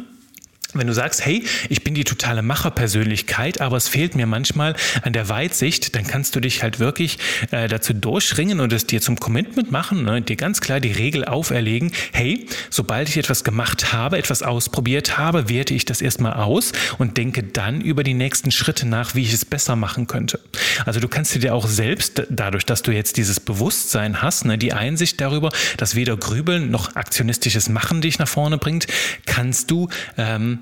Wenn 0.74 0.86
du 0.86 0.94
sagst, 0.94 1.24
hey, 1.24 1.44
ich 1.68 1.82
bin 1.84 1.94
die 1.94 2.04
totale 2.04 2.42
Macherpersönlichkeit, 2.42 3.60
aber 3.60 3.76
es 3.76 3.88
fehlt 3.88 4.14
mir 4.14 4.26
manchmal 4.26 4.74
an 5.02 5.12
der 5.12 5.28
Weitsicht, 5.28 5.96
dann 5.96 6.06
kannst 6.06 6.36
du 6.36 6.40
dich 6.40 6.62
halt 6.62 6.78
wirklich 6.78 7.18
äh, 7.50 7.68
dazu 7.68 7.92
durchringen 7.92 8.60
und 8.60 8.72
es 8.72 8.86
dir 8.86 9.00
zum 9.00 9.18
Commitment 9.18 9.70
machen, 9.70 10.04
ne, 10.04 10.22
dir 10.22 10.36
ganz 10.36 10.60
klar 10.60 10.80
die 10.80 10.92
Regel 10.92 11.24
auferlegen, 11.24 11.92
hey, 12.12 12.46
sobald 12.70 13.08
ich 13.08 13.16
etwas 13.16 13.44
gemacht 13.44 13.92
habe, 13.92 14.18
etwas 14.18 14.42
ausprobiert 14.42 15.18
habe, 15.18 15.48
werte 15.48 15.74
ich 15.74 15.84
das 15.84 16.00
erstmal 16.00 16.34
aus 16.34 16.72
und 16.98 17.16
denke 17.16 17.42
dann 17.42 17.80
über 17.80 18.04
die 18.04 18.14
nächsten 18.14 18.50
Schritte 18.50 18.86
nach, 18.86 19.14
wie 19.14 19.22
ich 19.22 19.32
es 19.32 19.44
besser 19.44 19.76
machen 19.76 20.06
könnte. 20.06 20.40
Also 20.86 21.00
du 21.00 21.08
kannst 21.08 21.34
dir 21.34 21.54
auch 21.54 21.66
selbst, 21.66 22.22
dadurch, 22.28 22.64
dass 22.64 22.82
du 22.82 22.92
jetzt 22.92 23.16
dieses 23.16 23.40
Bewusstsein 23.40 24.22
hast, 24.22 24.44
ne, 24.44 24.58
die 24.58 24.72
Einsicht 24.72 25.20
darüber, 25.20 25.50
dass 25.76 25.94
weder 25.94 26.16
Grübeln 26.16 26.70
noch 26.70 26.94
aktionistisches 26.96 27.68
Machen 27.68 28.00
dich 28.00 28.18
nach 28.18 28.28
vorne 28.28 28.58
bringt, 28.58 28.86
kannst 29.26 29.70
du 29.70 29.88
ähm, 30.16 30.59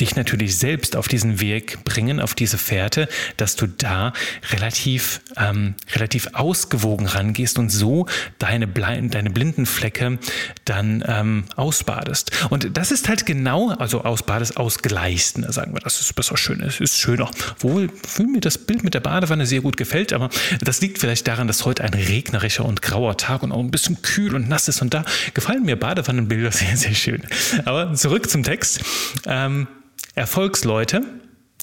dich 0.00 0.16
natürlich 0.16 0.58
selbst 0.58 0.96
auf 0.96 1.08
diesen 1.08 1.40
Weg 1.40 1.84
bringen, 1.84 2.20
auf 2.20 2.34
diese 2.34 2.58
Fährte, 2.58 3.08
dass 3.36 3.56
du 3.56 3.66
da 3.66 4.12
relativ, 4.50 5.20
ähm, 5.36 5.74
relativ 5.94 6.28
ausgewogen 6.32 7.06
rangehst 7.06 7.58
und 7.58 7.70
so 7.70 8.06
deine, 8.38 8.66
deine 8.66 9.30
blinden 9.30 9.66
Flecke 9.66 10.18
dann 10.64 11.04
ähm, 11.06 11.44
ausbadest. 11.56 12.32
Und 12.50 12.76
das 12.76 12.90
ist 12.90 13.08
halt 13.08 13.26
genau, 13.26 13.70
also 13.70 14.02
ausbadest, 14.02 14.56
ausgleichst, 14.56 15.38
ne, 15.38 15.52
sagen 15.52 15.74
wir, 15.74 15.80
das 15.80 16.00
ist 16.00 16.14
besser 16.14 16.36
schön, 16.36 16.60
es 16.60 16.80
ist 16.80 16.98
schöner. 16.98 17.30
Wohl, 17.58 17.90
mir 18.26 18.40
das 18.40 18.58
Bild 18.58 18.82
mit 18.82 18.94
der 18.94 19.00
Badewanne 19.00 19.46
sehr 19.46 19.60
gut 19.60 19.76
gefällt, 19.76 20.12
aber 20.12 20.28
das 20.60 20.80
liegt 20.80 20.98
vielleicht 20.98 21.28
daran, 21.28 21.46
dass 21.46 21.64
heute 21.64 21.84
ein 21.84 21.94
regnerischer 21.94 22.64
und 22.64 22.82
grauer 22.82 23.16
Tag 23.16 23.42
und 23.42 23.52
auch 23.52 23.60
ein 23.60 23.70
bisschen 23.70 24.02
kühl 24.02 24.34
und 24.34 24.48
nass 24.48 24.66
ist 24.66 24.82
und 24.82 24.92
da 24.92 25.04
gefallen 25.34 25.64
mir 25.64 25.78
Badewannenbilder 25.78 26.50
sehr, 26.52 26.76
sehr 26.76 26.94
schön. 26.94 27.22
Aber 27.64 27.94
zurück 27.94 28.28
zum 28.28 28.42
Text. 28.42 28.80
Ähm, 29.26 29.68
Erfolgsleute, 30.14 31.02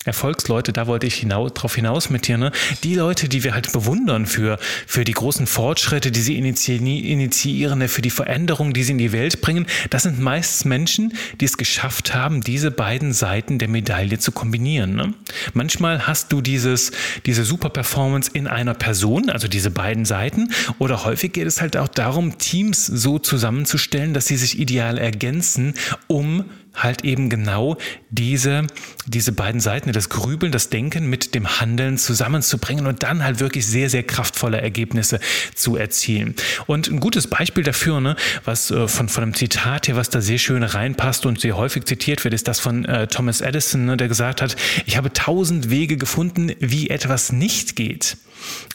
Erfolgsleute, 0.03 0.73
da 0.73 0.87
wollte 0.87 1.05
ich 1.05 1.13
hinaus, 1.13 1.53
drauf 1.53 1.75
hinaus 1.75 2.09
mit 2.09 2.27
dir, 2.27 2.39
ne? 2.39 2.51
Die 2.83 2.95
Leute, 2.95 3.29
die 3.29 3.43
wir 3.43 3.53
halt 3.53 3.71
bewundern 3.71 4.25
für, 4.25 4.57
für 4.87 5.03
die 5.03 5.11
großen 5.11 5.45
Fortschritte, 5.45 6.09
die 6.09 6.21
sie 6.21 6.39
initiieren, 6.39 7.79
ne? 7.79 7.87
für 7.87 8.01
die 8.01 8.09
Veränderungen, 8.09 8.73
die 8.73 8.83
sie 8.83 8.93
in 8.93 8.97
die 8.97 9.11
Welt 9.11 9.41
bringen, 9.41 9.67
das 9.91 10.03
sind 10.03 10.19
meist 10.19 10.65
Menschen, 10.65 11.13
die 11.39 11.45
es 11.45 11.55
geschafft 11.55 12.15
haben, 12.15 12.41
diese 12.41 12.71
beiden 12.71 13.13
Seiten 13.13 13.59
der 13.59 13.67
Medaille 13.67 14.17
zu 14.17 14.31
kombinieren. 14.31 14.95
Ne? 14.95 15.13
Manchmal 15.53 16.07
hast 16.07 16.31
du 16.31 16.41
dieses, 16.41 16.91
diese 17.27 17.45
Super-Performance 17.45 18.31
in 18.33 18.47
einer 18.47 18.73
Person, 18.73 19.29
also 19.29 19.47
diese 19.47 19.69
beiden 19.69 20.05
Seiten, 20.05 20.51
oder 20.79 21.05
häufig 21.05 21.33
geht 21.33 21.45
es 21.45 21.61
halt 21.61 21.77
auch 21.77 21.87
darum, 21.87 22.39
Teams 22.39 22.87
so 22.87 23.19
zusammenzustellen, 23.19 24.15
dass 24.15 24.25
sie 24.25 24.37
sich 24.37 24.59
ideal 24.59 24.97
ergänzen, 24.97 25.75
um 26.07 26.45
halt 26.73 27.03
eben 27.03 27.29
genau 27.29 27.77
diese, 28.09 28.65
diese 29.05 29.31
beiden 29.31 29.59
Seiten, 29.59 29.91
das 29.91 30.09
Grübeln, 30.09 30.51
das 30.51 30.69
Denken 30.69 31.09
mit 31.09 31.35
dem 31.35 31.59
Handeln 31.59 31.97
zusammenzubringen 31.97 32.87
und 32.87 33.03
dann 33.03 33.23
halt 33.23 33.39
wirklich 33.39 33.65
sehr, 33.65 33.89
sehr 33.89 34.03
kraftvolle 34.03 34.61
Ergebnisse 34.61 35.19
zu 35.53 35.75
erzielen. 35.75 36.35
Und 36.67 36.89
ein 36.89 36.99
gutes 36.99 37.27
Beispiel 37.27 37.63
dafür, 37.63 37.99
ne, 37.99 38.15
was 38.45 38.71
äh, 38.71 38.87
von, 38.87 39.09
von 39.09 39.23
einem 39.23 39.33
Zitat 39.33 39.85
hier, 39.85 39.95
was 39.95 40.09
da 40.09 40.21
sehr 40.21 40.37
schön 40.37 40.63
reinpasst 40.63 41.25
und 41.25 41.41
sehr 41.41 41.57
häufig 41.57 41.85
zitiert 41.85 42.23
wird, 42.23 42.33
ist 42.33 42.47
das 42.47 42.59
von 42.59 42.85
äh, 42.85 43.07
Thomas 43.07 43.41
Edison, 43.41 43.85
ne, 43.85 43.97
der 43.97 44.07
gesagt 44.07 44.41
hat, 44.41 44.55
ich 44.85 44.97
habe 44.97 45.11
tausend 45.13 45.69
Wege 45.69 45.97
gefunden, 45.97 46.53
wie 46.59 46.89
etwas 46.89 47.31
nicht 47.31 47.75
geht. 47.75 48.17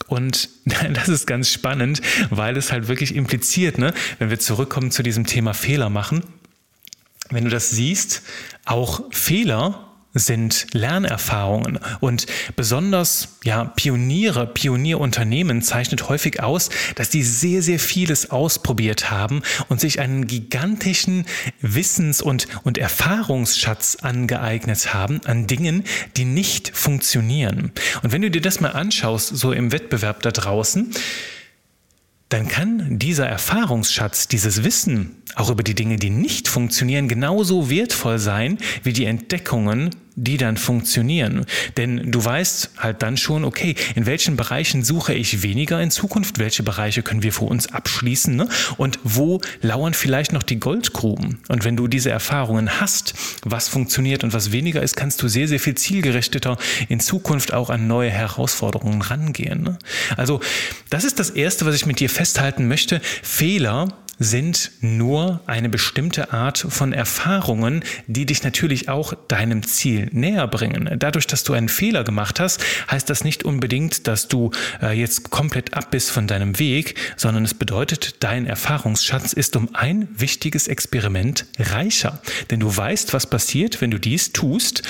Und 0.07 0.49
das 0.93 1.09
ist 1.09 1.27
ganz 1.27 1.51
spannend, 1.51 2.01
weil 2.31 2.57
es 2.57 2.73
halt 2.73 2.89
wirklich 2.89 3.15
impliziert, 3.15 3.79
ne, 3.79 3.93
wenn 4.19 4.31
wir 4.31 4.39
zurückkommen 4.39 4.91
zu 4.91 5.03
diesem 5.03 5.27
Thema 5.27 5.55
Fehler 5.55 5.91
machen, 5.91 6.23
wenn 7.31 7.45
du 7.45 7.51
das 7.51 7.71
siehst, 7.71 8.23
auch 8.65 9.03
Fehler 9.11 9.87
sind 10.19 10.69
Lernerfahrungen 10.73 11.79
und 12.01 12.27
besonders 12.57 13.37
ja 13.45 13.65
Pioniere, 13.65 14.47
Pionierunternehmen 14.47 15.63
zeichnet 15.63 16.09
häufig 16.09 16.43
aus, 16.43 16.71
dass 16.95 17.11
die 17.11 17.23
sehr 17.23 17.63
sehr 17.63 17.79
vieles 17.79 18.31
ausprobiert 18.31 19.11
haben 19.11 19.43
und 19.69 19.81
sich 19.81 20.01
einen 20.01 20.27
gigantischen 20.27 21.27
Wissens- 21.61 22.23
und 22.23 22.49
und 22.65 22.79
Erfahrungsschatz 22.79 23.99
angeeignet 24.01 24.95
haben 24.95 25.21
an 25.27 25.47
Dingen, 25.47 25.85
die 26.17 26.25
nicht 26.25 26.75
funktionieren. 26.75 27.73
Und 28.03 28.13
wenn 28.13 28.23
du 28.23 28.31
dir 28.31 28.41
das 28.43 28.61
mal 28.61 28.71
anschaust, 28.71 29.37
so 29.37 29.53
im 29.53 29.73
Wettbewerb 29.73 30.23
da 30.23 30.31
draußen, 30.31 30.95
dann 32.29 32.49
kann 32.49 32.99
dieser 32.99 33.27
Erfahrungsschatz, 33.27 34.27
dieses 34.27 34.65
Wissen 34.65 35.23
auch 35.37 35.51
über 35.51 35.63
die 35.63 35.75
Dinge, 35.75 35.97
die 35.97 36.11
nicht 36.11 36.49
funktionieren, 36.49 37.09
genauso 37.09 37.71
wertvoll 37.71 38.19
sein 38.19 38.59
wie 38.83 38.93
die 38.93 39.05
Entdeckungen, 39.05 39.91
die 40.17 40.39
dann 40.39 40.57
funktionieren. 40.57 41.45
Denn 41.77 42.11
du 42.11 42.25
weißt 42.25 42.71
halt 42.79 43.03
dann 43.03 43.19
schon, 43.19 43.45
okay, 43.45 43.75
in 43.95 44.07
welchen 44.07 44.37
Bereichen 44.37 44.83
suche 44.83 45.13
ich 45.15 45.43
weniger 45.43 45.81
in 45.81 45.91
Zukunft, 45.91 46.39
welche 46.39 46.63
Bereiche 46.63 47.03
können 47.03 47.23
wir 47.23 47.33
für 47.33 47.45
uns 47.45 47.67
abschließen 47.69 48.35
ne? 48.35 48.49
und 48.79 48.99
wo 49.05 49.41
lauern 49.61 49.93
vielleicht 49.93 50.33
noch 50.33 50.43
die 50.43 50.59
Goldgruben. 50.59 51.39
Und 51.49 51.65
wenn 51.65 51.77
du 51.77 51.87
diese 51.87 52.11
Erfahrungen 52.11 52.81
hast, 52.81 53.15
was 53.45 53.69
funktioniert 53.69 54.25
und 54.25 54.33
was 54.33 54.53
weniger 54.53 54.83
ist, 54.83 54.97
kannst 54.97 55.23
du 55.23 55.29
sehr, 55.29 55.49
sehr 55.49 55.61
viel 55.61 55.75
zielgerichteter 55.75 56.57
in 56.89 56.99
Zukunft 56.99 57.53
auch 57.53 57.69
an 57.69 57.87
neue 57.87 58.11
Herausforderungen 58.11 59.03
rangehen. 59.03 59.63
Ne? 59.63 59.79
Also 60.17 60.41
das 60.89 61.05
ist 61.05 61.21
das 61.21 61.29
Erste, 61.31 61.67
was 61.67 61.75
ich 61.75 61.85
mit 61.85 62.01
dir 62.01 62.09
festhalten 62.09 62.69
möchte. 62.69 63.01
Fehler 63.23 63.89
sind 64.19 64.71
nur 64.81 65.41
eine 65.47 65.69
bestimmte 65.69 66.33
Art 66.33 66.59
von 66.59 66.93
Erfahrungen, 66.93 67.85
die 68.07 68.27
dich 68.27 68.43
natürlich 68.43 68.89
auch 68.89 69.15
deinem 69.29 69.63
Ziel 69.63 70.09
näher 70.13 70.47
bringen. 70.47 70.97
Dadurch, 70.99 71.27
dass 71.27 71.45
du 71.45 71.53
einen 71.53 71.69
Fehler 71.69 72.05
gemacht 72.05 72.41
hast, 72.41 72.65
heißt 72.91 73.09
das 73.11 73.25
nicht 73.25 73.45
unbedingt, 73.45 74.07
dass 74.07 74.29
du 74.29 74.51
äh, 74.81 74.99
jetzt 74.99 75.31
komplett 75.31 75.75
ab 75.75 75.91
bist 75.91 76.11
von 76.11 76.27
deinem 76.27 76.59
Weg, 76.59 76.95
sondern 77.17 77.45
es 77.45 77.55
bedeutet, 77.55 78.17
dein 78.21 78.47
Erfahrungsschatz 78.47 79.33
ist 79.33 79.57
um 79.57 79.75
ein 79.75 80.09
wichtiges 80.17 80.69
Experiment 80.69 81.47
reicher. 81.59 82.21
Denn 82.51 82.61
du 82.61 82.75
weißt, 82.75 83.13
was 83.13 83.29
passiert, 83.29 83.81
wenn 83.81 83.91
du 83.91 83.99
dies 83.99 84.33
tust 84.33 84.83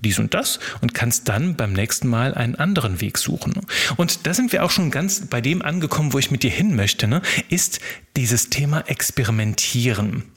dies 0.00 0.18
und 0.18 0.34
das 0.34 0.58
und 0.80 0.94
kannst 0.94 1.28
dann 1.28 1.56
beim 1.56 1.72
nächsten 1.72 2.08
Mal 2.08 2.34
einen 2.34 2.54
anderen 2.54 3.00
Weg 3.00 3.18
suchen. 3.18 3.54
Und 3.96 4.26
da 4.26 4.34
sind 4.34 4.52
wir 4.52 4.64
auch 4.64 4.70
schon 4.70 4.90
ganz 4.90 5.26
bei 5.26 5.40
dem 5.40 5.62
angekommen, 5.62 6.12
wo 6.12 6.18
ich 6.18 6.30
mit 6.30 6.42
dir 6.42 6.50
hin 6.50 6.76
möchte, 6.76 7.06
ne? 7.06 7.22
ist 7.48 7.80
dieses 8.16 8.50
Thema 8.50 8.88
Experimentieren. 8.88 10.29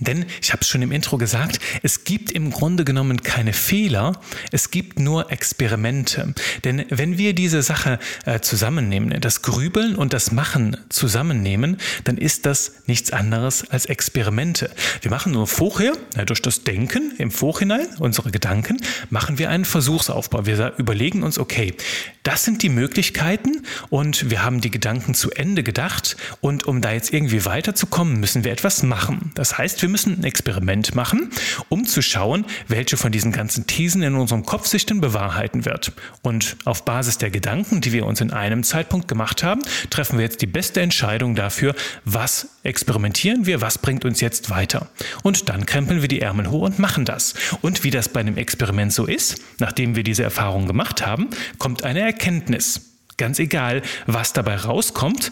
Denn 0.00 0.24
ich 0.40 0.52
habe 0.52 0.62
es 0.62 0.68
schon 0.68 0.82
im 0.82 0.92
Intro 0.92 1.18
gesagt, 1.18 1.60
es 1.82 2.04
gibt 2.04 2.32
im 2.32 2.50
Grunde 2.50 2.84
genommen 2.84 3.22
keine 3.22 3.52
Fehler, 3.52 4.20
es 4.50 4.70
gibt 4.70 4.98
nur 4.98 5.30
Experimente. 5.30 6.34
Denn 6.64 6.86
wenn 6.88 7.18
wir 7.18 7.34
diese 7.34 7.62
Sache 7.62 7.98
äh, 8.24 8.40
zusammennehmen, 8.40 9.20
das 9.20 9.42
Grübeln 9.42 9.94
und 9.94 10.14
das 10.14 10.32
Machen 10.32 10.78
zusammennehmen, 10.88 11.76
dann 12.04 12.16
ist 12.16 12.46
das 12.46 12.72
nichts 12.86 13.12
anderes 13.12 13.68
als 13.70 13.86
Experimente. 13.86 14.70
Wir 15.02 15.10
machen 15.10 15.32
nur 15.32 15.46
vorher, 15.46 15.92
ja, 16.16 16.24
durch 16.24 16.40
das 16.40 16.64
Denken 16.64 17.12
im 17.18 17.30
Vorhinein, 17.30 17.86
unsere 17.98 18.30
Gedanken, 18.30 18.78
machen 19.10 19.38
wir 19.38 19.50
einen 19.50 19.66
Versuchsaufbau. 19.66 20.46
Wir 20.46 20.74
überlegen 20.78 21.22
uns, 21.22 21.38
okay, 21.38 21.74
das 22.22 22.44
sind 22.44 22.62
die 22.62 22.70
Möglichkeiten 22.70 23.62
und 23.90 24.30
wir 24.30 24.42
haben 24.42 24.62
die 24.62 24.70
Gedanken 24.70 25.14
zu 25.14 25.30
Ende 25.30 25.62
gedacht 25.62 26.16
und 26.40 26.64
um 26.64 26.80
da 26.80 26.92
jetzt 26.92 27.12
irgendwie 27.12 27.44
weiterzukommen, 27.44 28.18
müssen 28.18 28.44
wir 28.44 28.52
etwas 28.52 28.82
machen. 28.82 29.32
Das 29.34 29.58
heißt, 29.58 29.82
wir 29.82 29.89
müssen 29.90 30.20
ein 30.20 30.24
Experiment 30.24 30.94
machen, 30.94 31.30
um 31.68 31.84
zu 31.86 32.02
schauen, 32.02 32.44
welche 32.68 32.96
von 32.96 33.12
diesen 33.12 33.32
ganzen 33.32 33.66
Thesen 33.66 34.02
in 34.02 34.14
unserem 34.14 34.44
Kopf 34.46 34.66
sich 34.66 34.86
denn 34.86 35.00
bewahrheiten 35.00 35.64
wird. 35.64 35.92
Und 36.22 36.56
auf 36.64 36.84
Basis 36.84 37.18
der 37.18 37.30
Gedanken, 37.30 37.80
die 37.80 37.92
wir 37.92 38.06
uns 38.06 38.20
in 38.20 38.32
einem 38.32 38.62
Zeitpunkt 38.62 39.08
gemacht 39.08 39.42
haben, 39.42 39.62
treffen 39.90 40.18
wir 40.18 40.24
jetzt 40.24 40.42
die 40.42 40.46
beste 40.46 40.80
Entscheidung 40.80 41.34
dafür, 41.34 41.74
was 42.04 42.48
experimentieren 42.62 43.46
wir, 43.46 43.60
was 43.60 43.78
bringt 43.78 44.04
uns 44.04 44.20
jetzt 44.20 44.50
weiter. 44.50 44.88
Und 45.22 45.48
dann 45.48 45.66
krempeln 45.66 46.00
wir 46.02 46.08
die 46.08 46.20
Ärmel 46.20 46.50
hoch 46.50 46.62
und 46.62 46.78
machen 46.78 47.04
das. 47.04 47.34
Und 47.62 47.84
wie 47.84 47.90
das 47.90 48.08
bei 48.08 48.20
einem 48.20 48.36
Experiment 48.36 48.92
so 48.92 49.06
ist, 49.06 49.40
nachdem 49.58 49.96
wir 49.96 50.02
diese 50.02 50.22
Erfahrung 50.22 50.66
gemacht 50.66 51.06
haben, 51.06 51.28
kommt 51.58 51.84
eine 51.84 52.00
Erkenntnis. 52.00 52.82
Ganz 53.16 53.38
egal, 53.38 53.82
was 54.06 54.32
dabei 54.32 54.56
rauskommt, 54.56 55.30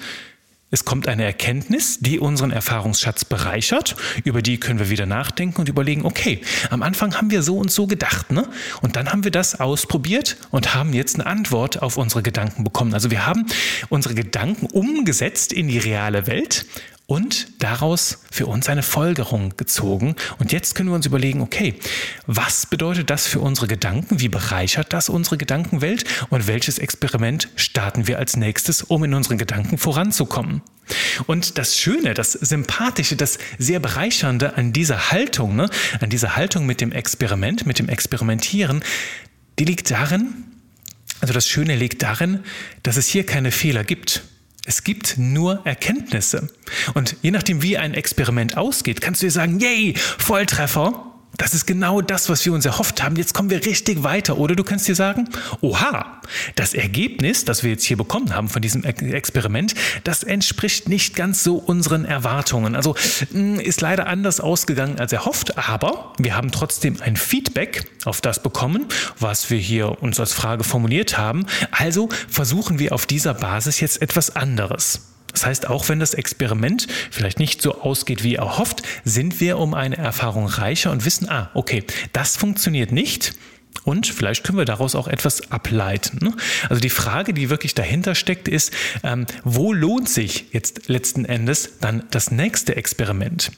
es 0.70 0.84
kommt 0.84 1.08
eine 1.08 1.24
Erkenntnis, 1.24 1.98
die 2.00 2.18
unseren 2.18 2.50
Erfahrungsschatz 2.50 3.24
bereichert, 3.24 3.96
über 4.24 4.42
die 4.42 4.60
können 4.60 4.78
wir 4.78 4.90
wieder 4.90 5.06
nachdenken 5.06 5.60
und 5.60 5.68
überlegen, 5.68 6.04
okay, 6.04 6.42
am 6.68 6.82
Anfang 6.82 7.14
haben 7.14 7.30
wir 7.30 7.42
so 7.42 7.56
und 7.56 7.70
so 7.70 7.86
gedacht, 7.86 8.30
ne? 8.30 8.46
Und 8.82 8.96
dann 8.96 9.10
haben 9.10 9.24
wir 9.24 9.30
das 9.30 9.60
ausprobiert 9.60 10.36
und 10.50 10.74
haben 10.74 10.92
jetzt 10.92 11.14
eine 11.14 11.26
Antwort 11.26 11.80
auf 11.80 11.96
unsere 11.96 12.22
Gedanken 12.22 12.64
bekommen. 12.64 12.92
Also 12.92 13.10
wir 13.10 13.24
haben 13.24 13.46
unsere 13.88 14.14
Gedanken 14.14 14.66
umgesetzt 14.66 15.54
in 15.54 15.68
die 15.68 15.78
reale 15.78 16.26
Welt 16.26 16.66
und 17.08 17.48
daraus 17.58 18.18
für 18.30 18.46
uns 18.46 18.68
eine 18.68 18.82
Folgerung 18.82 19.56
gezogen. 19.56 20.14
Und 20.38 20.52
jetzt 20.52 20.74
können 20.74 20.90
wir 20.90 20.94
uns 20.94 21.06
überlegen, 21.06 21.40
okay, 21.40 21.74
was 22.26 22.66
bedeutet 22.66 23.08
das 23.08 23.26
für 23.26 23.40
unsere 23.40 23.66
Gedanken? 23.66 24.20
Wie 24.20 24.28
bereichert 24.28 24.92
das 24.92 25.08
unsere 25.08 25.38
Gedankenwelt? 25.38 26.04
Und 26.28 26.46
welches 26.46 26.78
Experiment 26.78 27.48
starten 27.56 28.06
wir 28.06 28.18
als 28.18 28.36
nächstes, 28.36 28.82
um 28.82 29.04
in 29.04 29.14
unseren 29.14 29.38
Gedanken 29.38 29.78
voranzukommen? 29.78 30.60
Und 31.26 31.56
das 31.56 31.78
Schöne, 31.78 32.12
das 32.12 32.32
Sympathische, 32.32 33.16
das 33.16 33.38
sehr 33.56 33.80
Bereichernde 33.80 34.58
an 34.58 34.74
dieser 34.74 35.10
Haltung, 35.10 35.56
ne, 35.56 35.70
an 36.00 36.10
dieser 36.10 36.36
Haltung 36.36 36.66
mit 36.66 36.82
dem 36.82 36.92
Experiment, 36.92 37.64
mit 37.64 37.78
dem 37.78 37.88
Experimentieren, 37.88 38.84
die 39.58 39.64
liegt 39.64 39.90
darin, 39.90 40.44
also 41.22 41.32
das 41.32 41.48
Schöne 41.48 41.74
liegt 41.74 42.02
darin, 42.02 42.40
dass 42.82 42.98
es 42.98 43.06
hier 43.06 43.24
keine 43.24 43.50
Fehler 43.50 43.82
gibt. 43.82 44.24
Es 44.68 44.84
gibt 44.84 45.16
nur 45.16 45.62
Erkenntnisse. 45.64 46.50
Und 46.92 47.16
je 47.22 47.30
nachdem, 47.30 47.62
wie 47.62 47.78
ein 47.78 47.94
Experiment 47.94 48.58
ausgeht, 48.58 49.00
kannst 49.00 49.22
du 49.22 49.26
dir 49.26 49.30
sagen, 49.30 49.58
yay, 49.60 49.94
Volltreffer. 49.96 51.07
Das 51.38 51.54
ist 51.54 51.66
genau 51.66 52.02
das, 52.02 52.28
was 52.28 52.44
wir 52.44 52.52
uns 52.52 52.66
erhofft 52.66 53.02
haben. 53.02 53.16
Jetzt 53.16 53.32
kommen 53.32 53.48
wir 53.48 53.64
richtig 53.64 54.02
weiter. 54.02 54.38
Oder 54.38 54.56
du 54.56 54.64
kannst 54.64 54.88
dir 54.88 54.96
sagen, 54.96 55.28
oha, 55.60 56.20
das 56.56 56.74
Ergebnis, 56.74 57.44
das 57.44 57.62
wir 57.62 57.70
jetzt 57.70 57.84
hier 57.84 57.96
bekommen 57.96 58.34
haben 58.34 58.48
von 58.48 58.60
diesem 58.60 58.84
Experiment, 58.84 59.74
das 60.04 60.24
entspricht 60.24 60.88
nicht 60.88 61.14
ganz 61.14 61.44
so 61.44 61.56
unseren 61.56 62.04
Erwartungen. 62.04 62.74
Also 62.74 62.96
hm, 63.30 63.60
ist 63.60 63.80
leider 63.80 64.08
anders 64.08 64.40
ausgegangen 64.40 64.98
als 64.98 65.12
erhofft, 65.12 65.56
aber 65.56 66.12
wir 66.18 66.36
haben 66.36 66.50
trotzdem 66.50 67.00
ein 67.00 67.16
Feedback 67.16 67.86
auf 68.04 68.20
das 68.20 68.42
bekommen, 68.42 68.86
was 69.18 69.48
wir 69.48 69.58
hier 69.58 70.02
uns 70.02 70.18
als 70.18 70.32
Frage 70.32 70.64
formuliert 70.64 71.18
haben. 71.18 71.46
Also 71.70 72.08
versuchen 72.28 72.80
wir 72.80 72.92
auf 72.92 73.06
dieser 73.06 73.34
Basis 73.34 73.78
jetzt 73.80 74.02
etwas 74.02 74.34
anderes. 74.34 75.00
Das 75.32 75.46
heißt, 75.46 75.68
auch 75.68 75.88
wenn 75.88 76.00
das 76.00 76.14
Experiment 76.14 76.86
vielleicht 77.10 77.38
nicht 77.38 77.62
so 77.62 77.80
ausgeht 77.80 78.24
wie 78.24 78.36
erhofft, 78.36 78.82
sind 79.04 79.40
wir 79.40 79.58
um 79.58 79.74
eine 79.74 79.96
Erfahrung 79.96 80.46
reicher 80.46 80.90
und 80.90 81.04
wissen, 81.04 81.28
ah, 81.28 81.50
okay, 81.54 81.84
das 82.12 82.36
funktioniert 82.36 82.92
nicht. 82.92 83.34
Und 83.84 84.06
vielleicht 84.06 84.44
können 84.44 84.58
wir 84.58 84.64
daraus 84.64 84.94
auch 84.94 85.08
etwas 85.08 85.50
ableiten. 85.50 86.18
Ne? 86.22 86.34
Also 86.68 86.80
die 86.80 86.90
Frage, 86.90 87.32
die 87.32 87.48
wirklich 87.48 87.74
dahinter 87.74 88.14
steckt, 88.14 88.48
ist, 88.48 88.72
ähm, 89.02 89.26
wo 89.44 89.72
lohnt 89.72 90.08
sich 90.08 90.46
jetzt 90.52 90.88
letzten 90.88 91.24
Endes 91.24 91.78
dann 91.80 92.02
das 92.10 92.30
nächste 92.30 92.76
Experiment? 92.76 93.50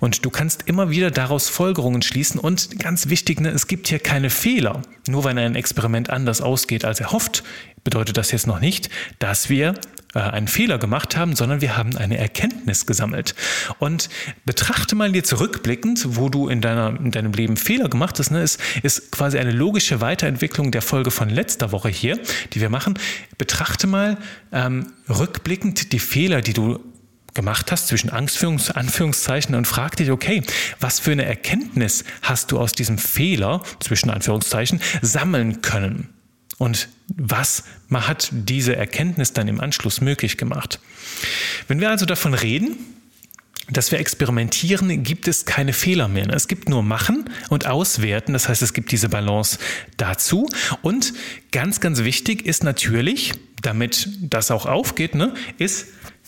Und 0.00 0.24
du 0.24 0.30
kannst 0.30 0.62
immer 0.66 0.90
wieder 0.90 1.10
daraus 1.10 1.48
Folgerungen 1.48 2.02
schließen. 2.02 2.40
Und 2.40 2.78
ganz 2.78 3.08
wichtig, 3.08 3.40
ne, 3.40 3.50
es 3.50 3.66
gibt 3.66 3.88
hier 3.88 3.98
keine 3.98 4.30
Fehler. 4.30 4.82
Nur 5.06 5.24
wenn 5.24 5.36
ein 5.36 5.54
Experiment 5.54 6.08
anders 6.08 6.40
ausgeht 6.40 6.84
als 6.84 7.00
erhofft, 7.00 7.42
bedeutet 7.84 8.16
das 8.16 8.30
jetzt 8.30 8.46
noch 8.46 8.60
nicht, 8.60 8.90
dass 9.18 9.48
wir 9.50 9.74
äh, 10.14 10.20
einen 10.20 10.48
Fehler 10.48 10.78
gemacht 10.78 11.16
haben, 11.16 11.36
sondern 11.36 11.60
wir 11.60 11.76
haben 11.76 11.96
eine 11.96 12.16
Erkenntnis 12.16 12.86
gesammelt. 12.86 13.34
Und 13.78 14.08
betrachte 14.44 14.94
mal 14.94 15.12
dir 15.12 15.24
zurückblickend, 15.24 16.16
wo 16.16 16.28
du 16.28 16.48
in, 16.48 16.60
deiner, 16.60 16.98
in 16.98 17.10
deinem 17.10 17.32
Leben 17.32 17.56
Fehler 17.56 17.88
gemacht 17.88 18.18
hast, 18.18 18.30
ne, 18.30 18.42
ist, 18.42 18.60
ist 18.82 19.10
quasi 19.10 19.38
eine 19.38 19.52
logische 19.52 20.00
Weiterentwicklung 20.00 20.70
der 20.70 20.82
Folge 20.82 21.10
von 21.10 21.28
letzter 21.28 21.72
Woche 21.72 21.88
hier, 21.88 22.18
die 22.52 22.60
wir 22.60 22.70
machen. 22.70 22.98
Betrachte 23.38 23.86
mal 23.86 24.16
ähm, 24.52 24.92
rückblickend 25.08 25.92
die 25.92 25.98
Fehler, 25.98 26.40
die 26.40 26.52
du 26.52 26.80
gemacht 27.34 27.72
hast 27.72 27.88
zwischen 27.88 28.10
Angstführungs 28.10 28.70
Anführungszeichen 28.70 29.56
und 29.56 29.66
frag 29.66 29.96
dich, 29.96 30.12
okay, 30.12 30.44
was 30.78 31.00
für 31.00 31.10
eine 31.10 31.24
Erkenntnis 31.24 32.04
hast 32.22 32.52
du 32.52 32.60
aus 32.60 32.72
diesem 32.72 32.96
Fehler 32.96 33.62
zwischen 33.80 34.10
Anführungszeichen 34.10 34.80
sammeln 35.02 35.60
können? 35.60 36.13
Und 36.58 36.88
was 37.08 37.64
hat 37.92 38.28
diese 38.32 38.76
Erkenntnis 38.76 39.32
dann 39.32 39.48
im 39.48 39.60
Anschluss 39.60 40.00
möglich 40.00 40.36
gemacht? 40.36 40.80
Wenn 41.68 41.80
wir 41.80 41.90
also 41.90 42.06
davon 42.06 42.34
reden, 42.34 42.76
dass 43.70 43.90
wir 43.90 43.98
experimentieren, 43.98 45.02
gibt 45.02 45.26
es 45.26 45.46
keine 45.46 45.72
Fehler 45.72 46.08
mehr. 46.08 46.28
Es 46.30 46.48
gibt 46.48 46.68
nur 46.68 46.82
Machen 46.82 47.30
und 47.48 47.66
Auswerten. 47.66 48.34
Das 48.34 48.48
heißt, 48.48 48.62
es 48.62 48.74
gibt 48.74 48.92
diese 48.92 49.08
Balance 49.08 49.58
dazu. 49.96 50.48
Und 50.82 51.14
ganz, 51.50 51.80
ganz 51.80 52.04
wichtig 52.04 52.44
ist 52.44 52.62
natürlich, 52.62 53.32
damit 53.62 54.08
das 54.20 54.50
auch 54.50 54.66
aufgeht, 54.66 55.14
ne, 55.14 55.32
ist, 55.56 55.86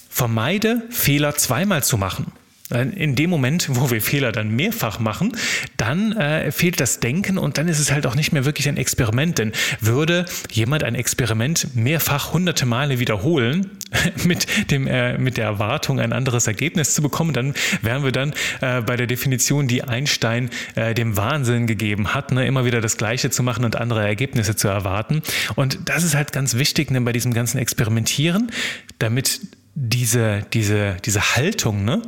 vermeide 0.09 0.83
Fehler 0.89 1.37
zweimal 1.37 1.85
zu 1.85 1.99
machen. 1.99 2.33
In 2.71 3.15
dem 3.15 3.31
Moment, 3.31 3.69
wo 3.71 3.91
wir 3.93 4.03
Fehler 4.03 4.33
dann 4.33 4.49
mehrfach 4.49 4.99
machen, 4.99 5.33
dann 5.77 6.13
äh, 6.13 6.51
fehlt 6.51 6.81
das 6.81 6.99
Denken 6.99 7.39
und 7.39 7.59
dann 7.59 7.69
ist 7.69 7.79
es 7.79 7.93
halt 7.93 8.07
auch 8.07 8.17
nicht 8.17 8.33
mehr 8.33 8.45
wirklich 8.45 8.69
ein 8.69 8.77
Experiment. 8.77 9.39
Denn 9.39 9.53
würde 9.81 10.25
jemand 10.51 10.83
ein 10.83 10.97
Experiment 10.97 11.77
mehrfach 11.77 12.33
hunderte 12.33 12.67
Male 12.67 12.99
wiederholen, 12.99 13.71
mit, 14.25 14.71
dem, 14.71 14.87
äh, 14.87 15.17
mit 15.17 15.37
der 15.37 15.45
Erwartung, 15.45 16.01
ein 16.01 16.13
anderes 16.13 16.47
Ergebnis 16.47 16.95
zu 16.95 17.03
bekommen, 17.03 17.33
dann 17.33 17.55
wären 17.83 18.03
wir 18.03 18.13
dann 18.13 18.33
äh, 18.61 18.81
bei 18.81 18.97
der 18.97 19.07
Definition, 19.07 19.69
die 19.69 19.85
Einstein 19.85 20.51
äh, 20.75 20.93
dem 20.95 21.17
Wahnsinn 21.17 21.67
gegeben 21.67 22.15
hat, 22.15 22.33
ne, 22.33 22.47
immer 22.47 22.65
wieder 22.65 22.81
das 22.81 22.97
Gleiche 22.97 23.31
zu 23.31 23.43
machen 23.43 23.65
und 23.65 23.77
andere 23.77 24.05
Ergebnisse 24.05 24.57
zu 24.57 24.67
erwarten. 24.69 25.23
Und 25.55 25.79
das 25.85 26.03
ist 26.03 26.15
halt 26.15 26.33
ganz 26.33 26.57
wichtig 26.57 26.91
ne, 26.91 27.01
bei 27.01 27.13
diesem 27.13 27.33
ganzen 27.33 27.59
Experimentieren, 27.59 28.51
damit 28.99 29.41
diese, 29.75 30.45
diese, 30.53 30.97
diese 31.05 31.37
Haltung, 31.37 31.85
ne, 31.85 32.03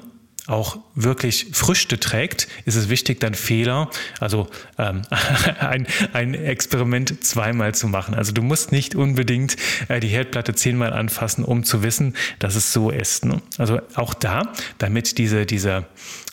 auch 0.48 0.78
wirklich 0.94 1.48
Früchte 1.52 2.00
trägt, 2.00 2.48
ist 2.64 2.74
es 2.74 2.88
wichtig, 2.88 3.20
dann 3.20 3.34
Fehler, 3.34 3.90
also 4.18 4.48
ähm, 4.78 5.02
ein, 5.60 5.86
ein 6.12 6.34
Experiment 6.34 7.24
zweimal 7.24 7.74
zu 7.74 7.86
machen. 7.86 8.14
Also 8.14 8.32
du 8.32 8.42
musst 8.42 8.72
nicht 8.72 8.94
unbedingt 8.94 9.56
äh, 9.88 10.00
die 10.00 10.08
Herdplatte 10.08 10.54
zehnmal 10.54 10.92
anfassen, 10.92 11.44
um 11.44 11.64
zu 11.64 11.82
wissen, 11.82 12.14
dass 12.38 12.54
es 12.54 12.72
so 12.72 12.90
ist. 12.90 13.24
Ne? 13.24 13.42
Also 13.58 13.80
auch 13.94 14.14
da, 14.14 14.52
damit 14.78 15.18
diese, 15.18 15.44
diese 15.46 15.84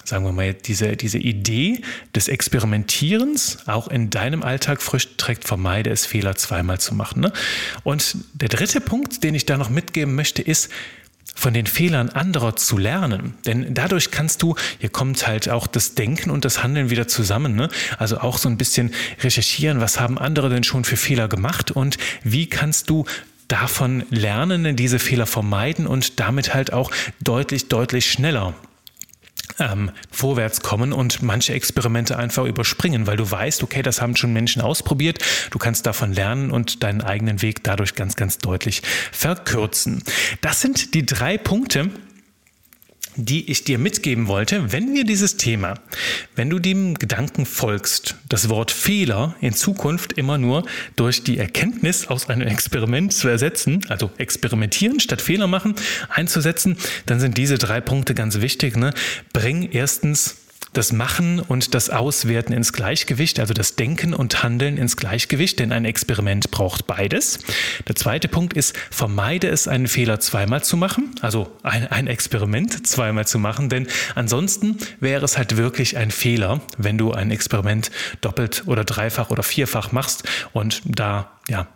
sagen 0.05 0.23
wir 0.23 0.31
mal, 0.31 0.53
diese, 0.53 0.95
diese 0.95 1.17
Idee 1.17 1.81
des 2.15 2.27
Experimentierens 2.27 3.57
auch 3.65 3.87
in 3.87 4.11
deinem 4.11 4.43
Alltag 4.43 4.81
frisch 4.81 5.17
trägt, 5.17 5.45
vermeide 5.45 5.89
es, 5.89 6.05
Fehler 6.05 6.35
zweimal 6.35 6.79
zu 6.79 6.93
machen. 6.93 7.21
Ne? 7.21 7.33
Und 7.83 8.17
der 8.33 8.49
dritte 8.49 8.81
Punkt, 8.81 9.23
den 9.23 9.35
ich 9.35 9.45
da 9.45 9.57
noch 9.57 9.69
mitgeben 9.69 10.15
möchte, 10.15 10.41
ist, 10.41 10.69
von 11.35 11.53
den 11.53 11.67
Fehlern 11.67 12.09
anderer 12.09 12.55
zu 12.55 12.77
lernen. 12.77 13.35
Denn 13.45 13.73
dadurch 13.73 14.09
kannst 14.09 14.41
du, 14.41 14.55
hier 14.79 14.89
kommt 14.89 15.27
halt 15.27 15.49
auch 15.49 15.67
das 15.67 15.93
Denken 15.93 16.31
und 16.31 16.45
das 16.45 16.63
Handeln 16.63 16.89
wieder 16.89 17.07
zusammen. 17.07 17.55
Ne? 17.55 17.69
Also 17.97 18.19
auch 18.19 18.37
so 18.37 18.49
ein 18.49 18.57
bisschen 18.57 18.93
recherchieren, 19.21 19.81
was 19.81 19.99
haben 19.99 20.17
andere 20.17 20.49
denn 20.49 20.63
schon 20.63 20.85
für 20.85 20.97
Fehler 20.97 21.27
gemacht 21.27 21.69
und 21.71 21.97
wie 22.23 22.47
kannst 22.47 22.89
du 22.89 23.05
davon 23.47 24.03
lernen, 24.09 24.75
diese 24.75 24.97
Fehler 24.97 25.27
vermeiden 25.27 25.85
und 25.85 26.19
damit 26.19 26.53
halt 26.53 26.73
auch 26.73 26.89
deutlich, 27.21 27.67
deutlich 27.67 28.09
schneller 28.09 28.55
ähm, 29.59 29.91
vorwärts 30.11 30.61
kommen 30.61 30.93
und 30.93 31.21
manche 31.21 31.53
Experimente 31.53 32.17
einfach 32.17 32.45
überspringen, 32.45 33.07
weil 33.07 33.17
du 33.17 33.29
weißt, 33.29 33.63
okay, 33.63 33.81
das 33.81 34.01
haben 34.01 34.15
schon 34.15 34.33
Menschen 34.33 34.61
ausprobiert, 34.61 35.19
du 35.51 35.59
kannst 35.59 35.85
davon 35.85 36.13
lernen 36.13 36.51
und 36.51 36.83
deinen 36.83 37.01
eigenen 37.01 37.41
Weg 37.41 37.63
dadurch 37.63 37.95
ganz, 37.95 38.15
ganz 38.15 38.37
deutlich 38.37 38.81
verkürzen. 39.11 40.03
Das 40.41 40.61
sind 40.61 40.93
die 40.93 41.05
drei 41.05 41.37
Punkte, 41.37 41.89
die 43.15 43.49
ich 43.49 43.63
dir 43.63 43.77
mitgeben 43.77 44.27
wollte, 44.27 44.71
wenn 44.71 44.93
wir 44.93 45.03
dieses 45.03 45.37
Thema, 45.37 45.75
wenn 46.35 46.49
du 46.49 46.59
dem 46.59 46.95
Gedanken 46.95 47.45
folgst, 47.45 48.15
das 48.29 48.49
Wort 48.49 48.71
Fehler 48.71 49.35
in 49.41 49.53
Zukunft 49.53 50.13
immer 50.13 50.37
nur 50.37 50.65
durch 50.95 51.23
die 51.23 51.37
Erkenntnis 51.37 52.07
aus 52.07 52.29
einem 52.29 52.47
Experiment 52.47 53.13
zu 53.13 53.27
ersetzen, 53.27 53.85
also 53.89 54.11
experimentieren 54.17 54.99
statt 54.99 55.21
Fehler 55.21 55.47
machen, 55.47 55.75
einzusetzen, 56.09 56.77
dann 57.05 57.19
sind 57.19 57.37
diese 57.37 57.57
drei 57.57 57.81
Punkte 57.81 58.13
ganz 58.13 58.41
wichtig. 58.41 58.75
Ne? 58.75 58.93
Bring 59.33 59.69
erstens 59.71 60.44
das 60.77 60.91
Machen 60.91 61.39
und 61.39 61.73
das 61.73 61.89
Auswerten 61.89 62.53
ins 62.53 62.73
Gleichgewicht, 62.73 63.39
also 63.39 63.53
das 63.53 63.75
Denken 63.75 64.13
und 64.13 64.43
Handeln 64.43 64.77
ins 64.77 64.97
Gleichgewicht, 64.97 65.59
denn 65.59 65.71
ein 65.71 65.85
Experiment 65.85 66.51
braucht 66.51 66.87
beides. 66.87 67.39
Der 67.87 67.95
zweite 67.95 68.27
Punkt 68.27 68.53
ist, 68.53 68.75
vermeide 68.91 69.47
es, 69.47 69.67
einen 69.67 69.87
Fehler 69.87 70.19
zweimal 70.19 70.63
zu 70.63 70.77
machen, 70.77 71.15
also 71.21 71.51
ein, 71.63 71.87
ein 71.87 72.07
Experiment 72.07 72.85
zweimal 72.87 73.25
zu 73.25 73.39
machen, 73.39 73.69
denn 73.69 73.87
ansonsten 74.15 74.77
wäre 74.99 75.23
es 75.25 75.37
halt 75.37 75.57
wirklich 75.57 75.97
ein 75.97 76.11
Fehler, 76.11 76.61
wenn 76.77 76.97
du 76.97 77.11
ein 77.11 77.31
Experiment 77.31 77.91
doppelt 78.21 78.63
oder 78.65 78.83
dreifach 78.83 79.29
oder 79.29 79.43
vierfach 79.43 79.91
machst 79.91 80.23
und 80.53 80.81
da 80.85 81.31
ja 81.47 81.67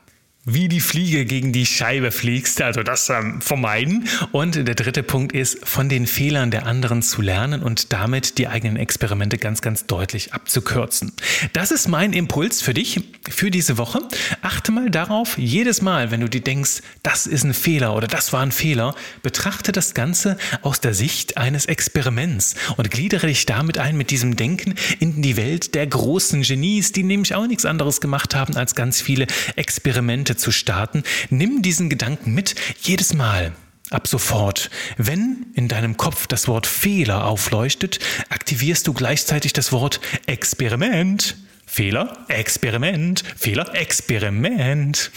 wie 0.46 0.70
die 0.70 0.80
Fliege 0.80 1.26
gegen 1.26 1.52
die 1.52 1.66
Scheibe 1.66 2.12
fliegst, 2.12 2.62
also 2.62 2.82
das 2.82 3.10
ähm, 3.10 3.42
vermeiden. 3.42 4.08
Und 4.32 4.56
der 4.56 4.76
dritte 4.76 5.04
Punkt 5.04 5.34
ist, 5.34 5.68
von 5.68 5.90
den 5.90 6.08
Fehlern 6.08 6.50
der 6.50 6.66
anderen 6.66 7.02
zu 7.02 7.22
lernen 7.22 7.62
und 7.62 7.92
damit 7.92 8.38
die 8.38 8.48
eigenen 8.48 8.78
Experimente 8.78 9.38
ganz, 9.38 9.62
ganz 9.62 9.86
deutlich 9.86 10.34
abzukürzen. 10.34 11.12
Das 11.54 11.72
ist 11.72 11.88
mein 11.88 12.14
Impuls 12.14 12.62
für 12.62 12.74
dich 12.74 13.02
für 13.30 13.52
diese 13.52 13.78
Woche. 13.78 14.00
Achte 14.42 14.72
mal 14.72 14.90
darauf, 14.90 15.38
jedes 15.38 15.82
Mal, 15.82 16.10
wenn 16.10 16.22
du 16.22 16.30
dir 16.30 16.42
denkst, 16.42 16.82
das 17.04 17.28
ist 17.28 17.44
ein 17.44 17.54
Fehler 17.54 17.96
oder 17.96 18.08
das 18.08 18.32
war 18.34 18.42
ein 18.42 18.52
Fehler, 18.52 18.96
betrachte 19.22 19.72
das 19.72 19.94
Ganze 19.94 20.38
aus 20.62 20.80
der 20.80 20.94
Sicht 20.94 21.38
eines 21.38 21.66
Experiments 21.66 22.56
und 22.78 22.90
gliedere 22.90 23.28
dich 23.28 23.46
damit 23.46 23.78
ein 23.78 23.98
mit 23.98 24.10
diesem 24.10 24.36
Denken 24.36 24.76
in 25.00 25.22
die 25.22 25.38
Welt 25.38 25.76
der 25.76 25.86
großen 25.86 26.42
Genies, 26.42 26.92
die 26.92 27.04
nämlich 27.04 27.36
auch 27.36 27.46
nichts 27.46 27.66
anderes 27.66 28.02
gemacht 28.02 28.36
haben, 28.36 28.56
als 28.56 28.74
ganz 28.74 29.02
viele 29.02 29.28
Experimente 29.56 30.29
zu 30.38 30.52
starten, 30.52 31.04
nimm 31.30 31.62
diesen 31.62 31.90
Gedanken 31.90 32.34
mit 32.34 32.56
jedes 32.82 33.14
Mal. 33.14 33.54
Ab 33.90 34.08
sofort, 34.08 34.70
wenn 34.98 35.48
in 35.56 35.68
deinem 35.68 35.98
Kopf 35.98 36.28
das 36.28 36.48
Wort 36.48 36.68
Fehler 36.68 37.26
aufleuchtet, 37.26 38.00
aktivierst 38.30 38.86
du 38.86 38.94
gleichzeitig 38.94 39.54
das 39.54 39.72
Wort 39.72 40.00
Experiment. 40.28 41.36
Fehler, 41.66 42.26
Experiment, 42.30 43.24
Fehler, 43.38 43.76
Experiment. 43.76 45.12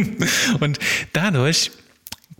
Und 0.60 0.78
dadurch 1.12 1.70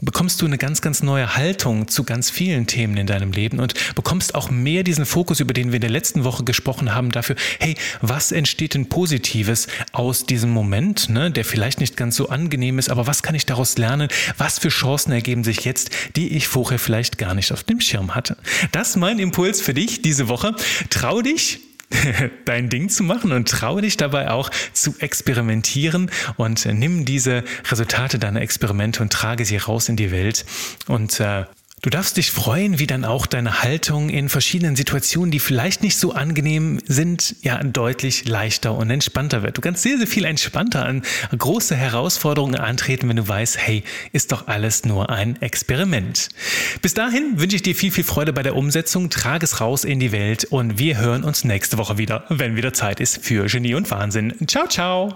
bekommst 0.05 0.41
du 0.43 0.47
eine 0.47 0.59
ganz, 0.59 0.81
ganz 0.81 1.03
neue 1.03 1.37
Haltung 1.37 1.89
zu 1.89 2.05
ganz 2.05 2.31
vielen 2.31 2.67
Themen 2.67 2.97
in 2.97 3.07
deinem 3.07 3.33
Leben 3.33 3.61
und 3.61 3.75
bekommst 3.95 4.35
auch 4.35 4.51
mehr 4.51 4.83
diesen 4.85 5.07
Fokus, 5.07 5.41
über 5.41 5.53
den 5.53 5.69
wir 5.69 5.77
in 5.77 5.81
der 5.81 5.91
letzten 5.91 6.25
Woche 6.25 6.45
gesprochen 6.45 6.95
haben, 6.95 7.11
dafür, 7.11 7.37
hey, 7.61 7.77
was 8.01 8.33
entsteht 8.33 8.75
denn 8.75 8.89
Positives 8.89 9.67
aus 9.93 10.27
diesem 10.27 10.51
Moment, 10.51 11.09
ne, 11.09 11.31
der 11.31 11.45
vielleicht 11.45 11.81
nicht 11.81 11.97
ganz 11.97 12.17
so 12.17 12.29
angenehm 12.29 12.79
ist, 12.79 12.91
aber 12.91 13.07
was 13.07 13.23
kann 13.23 13.35
ich 13.35 13.47
daraus 13.47 13.79
lernen? 13.79 14.09
Was 14.37 14.59
für 14.59 14.69
Chancen 14.69 15.13
ergeben 15.13 15.45
sich 15.45 15.65
jetzt, 15.65 15.91
die 16.17 16.37
ich 16.37 16.49
vorher 16.49 16.79
vielleicht 16.79 17.19
gar 17.19 17.35
nicht 17.35 17.53
auf 17.53 17.65
dem 17.65 17.81
Schirm 17.81 18.15
hatte? 18.15 18.37
Das 18.73 18.91
ist 18.91 18.97
mein 18.97 19.19
Impuls 19.19 19.61
für 19.61 19.75
dich 19.75 20.03
diese 20.03 20.29
Woche. 20.29 20.55
Trau 20.91 21.23
dich, 21.23 21.61
dein 22.45 22.69
Ding 22.69 22.89
zu 22.89 23.03
machen 23.03 23.33
und 23.33 23.49
traue 23.49 23.83
dich 23.83 23.97
dabei 23.97 24.31
auch 24.31 24.51
zu 24.73 24.95
experimentieren 24.99 26.11
und 26.37 26.67
nimm 26.67 27.05
diese 27.05 27.45
Resultate 27.71 28.19
deiner 28.19 28.41
Experimente 28.41 29.03
und 29.03 29.13
trage 29.13 29.45
sie 29.45 29.57
raus 29.57 29.89
in 29.89 29.97
die 29.97 30.11
Welt. 30.11 30.45
Und 30.87 31.21
äh, 31.21 31.45
Du 31.85 31.91
darfst 31.91 32.17
dich 32.17 32.31
freuen, 32.31 32.79
wie 32.79 32.87
dann 32.87 33.05
auch 33.05 33.27
deine 33.27 33.63
Haltung 33.63 34.09
in 34.09 34.31
verschiedenen 34.31 34.75
Situationen, 34.75 35.31
die 35.31 35.39
vielleicht 35.39 35.83
nicht 35.83 35.99
so 35.99 36.15
angenehm 36.15 36.81
sind, 36.87 37.37
ja 37.43 37.63
deutlich 37.63 38.27
leichter 38.27 38.75
und 38.75 38.89
entspannter 38.89 39.43
wird. 39.43 39.59
Du 39.59 39.61
kannst 39.61 39.83
sehr, 39.83 39.99
sehr 39.99 40.07
viel 40.07 40.25
entspannter 40.25 40.87
an 40.87 41.03
große 41.37 41.77
Herausforderungen 41.77 42.55
antreten, 42.55 43.11
wenn 43.11 43.17
du 43.17 43.29
weißt, 43.29 43.59
hey, 43.59 43.85
ist 44.13 44.33
doch 44.33 44.47
alles 44.47 44.87
nur 44.87 45.11
ein 45.11 45.43
Experiment. 45.43 46.31
Bis 46.81 46.95
dahin 46.95 47.39
wünsche 47.39 47.57
ich 47.57 47.63
dir 47.63 47.75
viel, 47.75 47.91
viel 47.91 48.05
Freude 48.05 48.33
bei 48.33 48.43
der 48.43 48.57
Umsetzung, 48.57 49.11
trage 49.11 49.45
es 49.45 49.61
raus 49.61 49.85
in 49.85 50.01
die 50.01 50.11
Welt 50.11 50.47
und 50.47 50.79
wir 50.79 50.97
hören 50.97 51.23
uns 51.23 51.45
nächste 51.45 51.77
Woche 51.77 51.99
wieder, 51.99 52.25
wenn 52.31 52.57
wieder 52.57 52.73
Zeit 52.73 52.99
ist 52.99 53.23
für 53.23 53.45
Genie 53.45 53.75
und 53.75 53.91
Wahnsinn. 53.91 54.33
Ciao, 54.47 54.67
ciao! 54.67 55.13